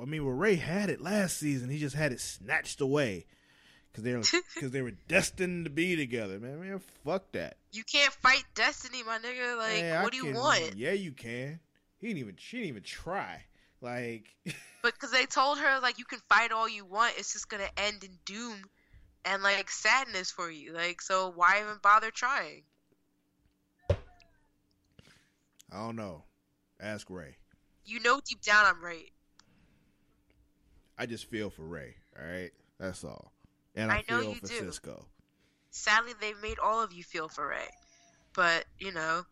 I 0.01 0.05
mean, 0.05 0.25
well, 0.25 0.35
Ray 0.35 0.55
had 0.55 0.89
it 0.89 1.01
last 1.01 1.39
season. 1.39 1.71
He 1.71 1.79
just 1.79 1.97
had 1.97 2.13
it 2.13 2.21
snatched 2.21 2.81
away 2.81 3.27
because 3.91 4.05
they 4.05 4.15
were 4.15 4.23
because 4.55 4.71
they 4.71 4.83
were 4.83 4.93
destined 5.09 5.65
to 5.65 5.71
be 5.71 5.97
together. 5.97 6.39
Man, 6.39 6.61
man, 6.61 6.81
fuck 7.05 7.33
that. 7.33 7.57
You 7.73 7.83
can't 7.83 8.13
fight 8.13 8.45
destiny, 8.55 9.03
my 9.03 9.19
nigga. 9.19 9.57
Like, 9.59 9.83
I 9.83 10.05
what 10.05 10.13
do 10.13 10.19
you 10.19 10.25
can- 10.27 10.35
want? 10.35 10.77
Yeah, 10.77 10.93
you 10.93 11.11
can. 11.11 11.59
He 11.99 12.07
didn't 12.07 12.21
even 12.21 12.37
she 12.39 12.59
didn't 12.59 12.69
even 12.69 12.83
try. 12.85 13.47
Like, 13.81 14.25
But 14.87 14.95
because 14.95 15.11
they 15.11 15.27
told 15.27 15.59
her 15.59 15.81
like 15.81 15.99
you 15.99 16.05
can 16.05 16.21
fight 16.29 16.53
all 16.53 16.69
you 16.69 16.85
want, 16.85 17.15
it's 17.19 17.33
just 17.33 17.49
gonna 17.49 17.69
end 17.77 18.05
in 18.05 18.11
doom 18.25 18.55
and 19.25 19.43
like 19.43 19.69
sadness 19.69 20.31
for 20.31 20.49
you. 20.49 20.73
Like, 20.73 21.03
so 21.03 21.33
why 21.35 21.61
even 21.61 21.79
bother 21.83 22.13
trying? 22.13 22.63
I 25.73 25.79
don't 25.79 25.97
know. 25.97 26.23
Ask 26.81 27.11
Ray. 27.11 27.37
You 27.85 27.99
know 28.01 28.21
deep 28.25 28.41
down 28.43 28.65
I'm 28.65 28.81
right. 28.81 29.11
I 30.97 31.07
just 31.07 31.27
feel 31.27 31.51
for 31.51 31.63
Ray. 31.63 31.97
All 32.17 32.25
right, 32.25 32.53
that's 32.79 33.03
all. 33.03 33.33
And 33.75 33.91
I, 33.91 33.97
I 33.97 34.05
know 34.09 34.21
feel 34.21 34.31
you 34.31 34.37
for 34.37 34.47
do. 34.47 34.59
Cisco. 34.59 35.05
Sadly, 35.71 36.13
they've 36.21 36.41
made 36.41 36.59
all 36.59 36.81
of 36.81 36.93
you 36.93 37.03
feel 37.03 37.29
for 37.29 37.49
Ray, 37.49 37.69
but 38.35 38.65
you 38.79 38.93
know, 38.93 39.27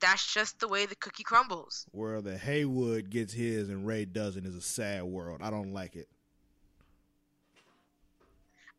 that's 0.00 0.32
just 0.32 0.60
the 0.60 0.68
way 0.68 0.86
the 0.86 0.96
cookie 0.96 1.24
crumbles. 1.24 1.86
Where 1.92 2.20
the 2.20 2.36
Heywood 2.36 3.10
gets 3.10 3.32
his 3.32 3.68
and 3.68 3.86
Ray 3.86 4.04
doesn't 4.04 4.46
is 4.46 4.54
a 4.54 4.60
sad 4.60 5.04
world. 5.04 5.40
I 5.42 5.50
don't 5.50 5.72
like 5.72 5.96
it. 5.96 6.08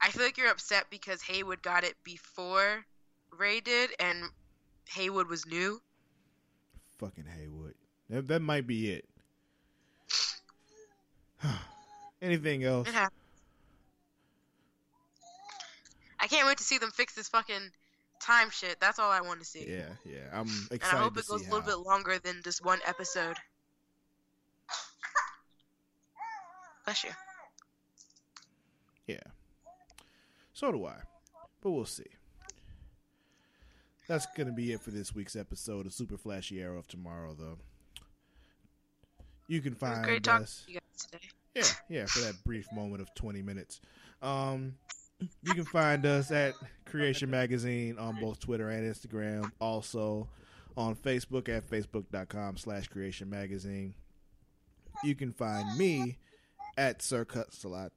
I 0.01 0.09
feel 0.09 0.23
like 0.23 0.37
you're 0.37 0.49
upset 0.49 0.85
because 0.89 1.21
Heywood 1.21 1.61
got 1.61 1.83
it 1.83 1.95
before 2.03 2.85
Ray 3.37 3.59
did, 3.59 3.91
and 3.99 4.23
Heywood 4.87 5.27
was 5.27 5.45
new. 5.45 5.81
Fucking 6.99 7.25
Heywood. 7.25 7.75
That, 8.09 8.27
that 8.27 8.41
might 8.41 8.65
be 8.65 8.91
it. 8.91 9.05
Anything 12.21 12.63
else? 12.63 12.87
It. 12.87 12.95
I 16.21 16.27
can't 16.27 16.47
wait 16.47 16.57
to 16.57 16.63
see 16.63 16.77
them 16.77 16.91
fix 16.91 17.13
this 17.13 17.29
fucking 17.29 17.71
time 18.19 18.49
shit. 18.49 18.79
That's 18.79 18.99
all 18.99 19.11
I 19.11 19.21
want 19.21 19.39
to 19.39 19.45
see. 19.45 19.65
Yeah, 19.67 19.89
yeah. 20.05 20.27
I'm 20.31 20.47
excited. 20.71 20.83
and 20.83 20.83
I 20.83 20.97
hope 20.97 21.17
it 21.17 21.27
goes 21.27 21.41
a 21.47 21.49
little 21.49 21.61
bit 21.61 21.79
longer 21.79 22.17
than 22.19 22.41
just 22.43 22.63
one 22.63 22.79
episode. 22.85 23.35
Bless 26.85 27.03
you. 27.03 27.11
Yeah. 29.07 29.17
So 30.53 30.71
do 30.71 30.85
I. 30.85 30.95
But 31.61 31.71
we'll 31.71 31.85
see. 31.85 32.03
That's 34.07 34.25
going 34.35 34.47
to 34.47 34.53
be 34.53 34.71
it 34.71 34.81
for 34.81 34.89
this 34.89 35.13
week's 35.13 35.35
episode 35.35 35.85
of 35.85 35.93
Super 35.93 36.17
Flashy 36.17 36.61
Arrow 36.61 36.79
of 36.79 36.87
Tomorrow, 36.87 37.35
though. 37.37 37.57
You 39.47 39.61
can 39.61 39.75
find 39.75 40.27
us. 40.27 40.63
to 40.65 40.71
you 40.73 40.79
guys 40.79 41.05
today. 41.05 41.23
Yeah, 41.55 41.63
yeah, 41.89 42.05
for 42.05 42.19
that 42.21 42.43
brief 42.43 42.67
moment 42.73 43.01
of 43.01 43.13
20 43.15 43.41
minutes. 43.41 43.81
Um, 44.21 44.75
you 45.19 45.53
can 45.53 45.65
find 45.65 46.05
us 46.05 46.31
at 46.31 46.53
Creation 46.85 47.29
Magazine 47.29 47.97
on 47.97 48.19
both 48.19 48.39
Twitter 48.39 48.69
and 48.69 48.83
Instagram. 48.93 49.51
Also 49.59 50.27
on 50.77 50.95
Facebook 50.95 51.49
at 51.49 51.69
facebook.com 51.69 52.57
slash 52.57 52.87
Creation 52.87 53.29
Magazine. 53.29 53.93
You 55.03 55.15
can 55.15 55.33
find 55.33 55.77
me 55.77 56.17
at 56.77 57.01
Sir 57.01 57.25
Cussalott 57.25 57.91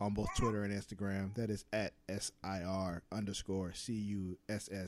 on 0.00 0.12
both 0.14 0.28
Twitter 0.36 0.64
and 0.64 0.74
Instagram. 0.74 1.34
That 1.34 1.48
is 1.50 1.64
at 1.72 1.92
S-I-R 2.08 3.02
underscore 3.12 3.72
C-U-S-S-A-L-O-T-T. 3.74 4.86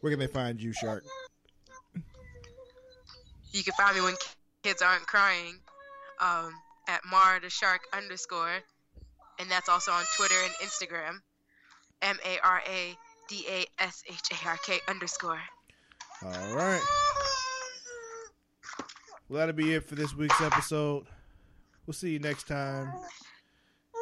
Where 0.00 0.10
can 0.10 0.20
they 0.20 0.26
find 0.26 0.60
you, 0.62 0.72
Shark? 0.72 1.04
You 3.52 3.62
can 3.62 3.72
find 3.74 3.96
me 3.96 4.02
when 4.02 4.14
kids 4.62 4.82
aren't 4.82 5.06
crying 5.06 5.58
um, 6.20 6.52
at 6.88 7.00
Mara 7.10 7.40
the 7.40 7.50
Shark 7.50 7.82
underscore, 7.92 8.60
and 9.38 9.50
that's 9.50 9.68
also 9.68 9.92
on 9.92 10.04
Twitter 10.16 10.34
and 10.44 10.52
Instagram. 10.68 11.20
M 12.02 12.18
A 12.24 12.38
R 12.44 12.62
A 12.66 12.96
D 13.28 13.44
A 13.48 13.66
S 13.82 14.02
H 14.08 14.20
A 14.32 14.48
R 14.48 14.58
K 14.64 14.78
underscore. 14.88 15.40
All 16.24 16.54
right. 16.54 16.82
Well, 19.28 19.38
that'll 19.38 19.54
be 19.54 19.72
it 19.74 19.84
for 19.84 19.94
this 19.94 20.14
week's 20.14 20.40
episode. 20.40 21.06
We'll 21.86 21.94
see 21.94 22.10
you 22.10 22.18
next 22.18 22.46
time 22.46 22.92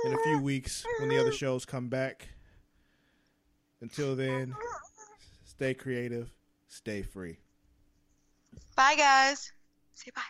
in 0.04 0.12
a 0.12 0.18
few 0.24 0.40
weeks 0.40 0.84
when 0.98 1.08
the 1.08 1.20
other 1.20 1.32
shows 1.32 1.64
come 1.64 1.88
back. 1.88 2.28
Until 3.80 4.14
then, 4.14 4.54
stay 5.44 5.74
creative, 5.74 6.30
stay 6.68 7.02
free. 7.02 7.38
Bye, 8.76 8.94
guys. 8.96 9.52
Say 9.94 10.10
bye. 10.14 10.22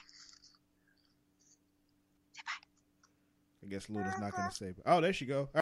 Say 2.32 2.42
bye. 2.46 3.61
I 3.61 3.61
guess 3.72 3.88
Luna's 3.88 4.18
not 4.20 4.36
going 4.36 4.48
to 4.48 4.54
say. 4.54 4.74
Oh, 4.86 5.00
there 5.00 5.12
she 5.12 5.24
go. 5.26 5.48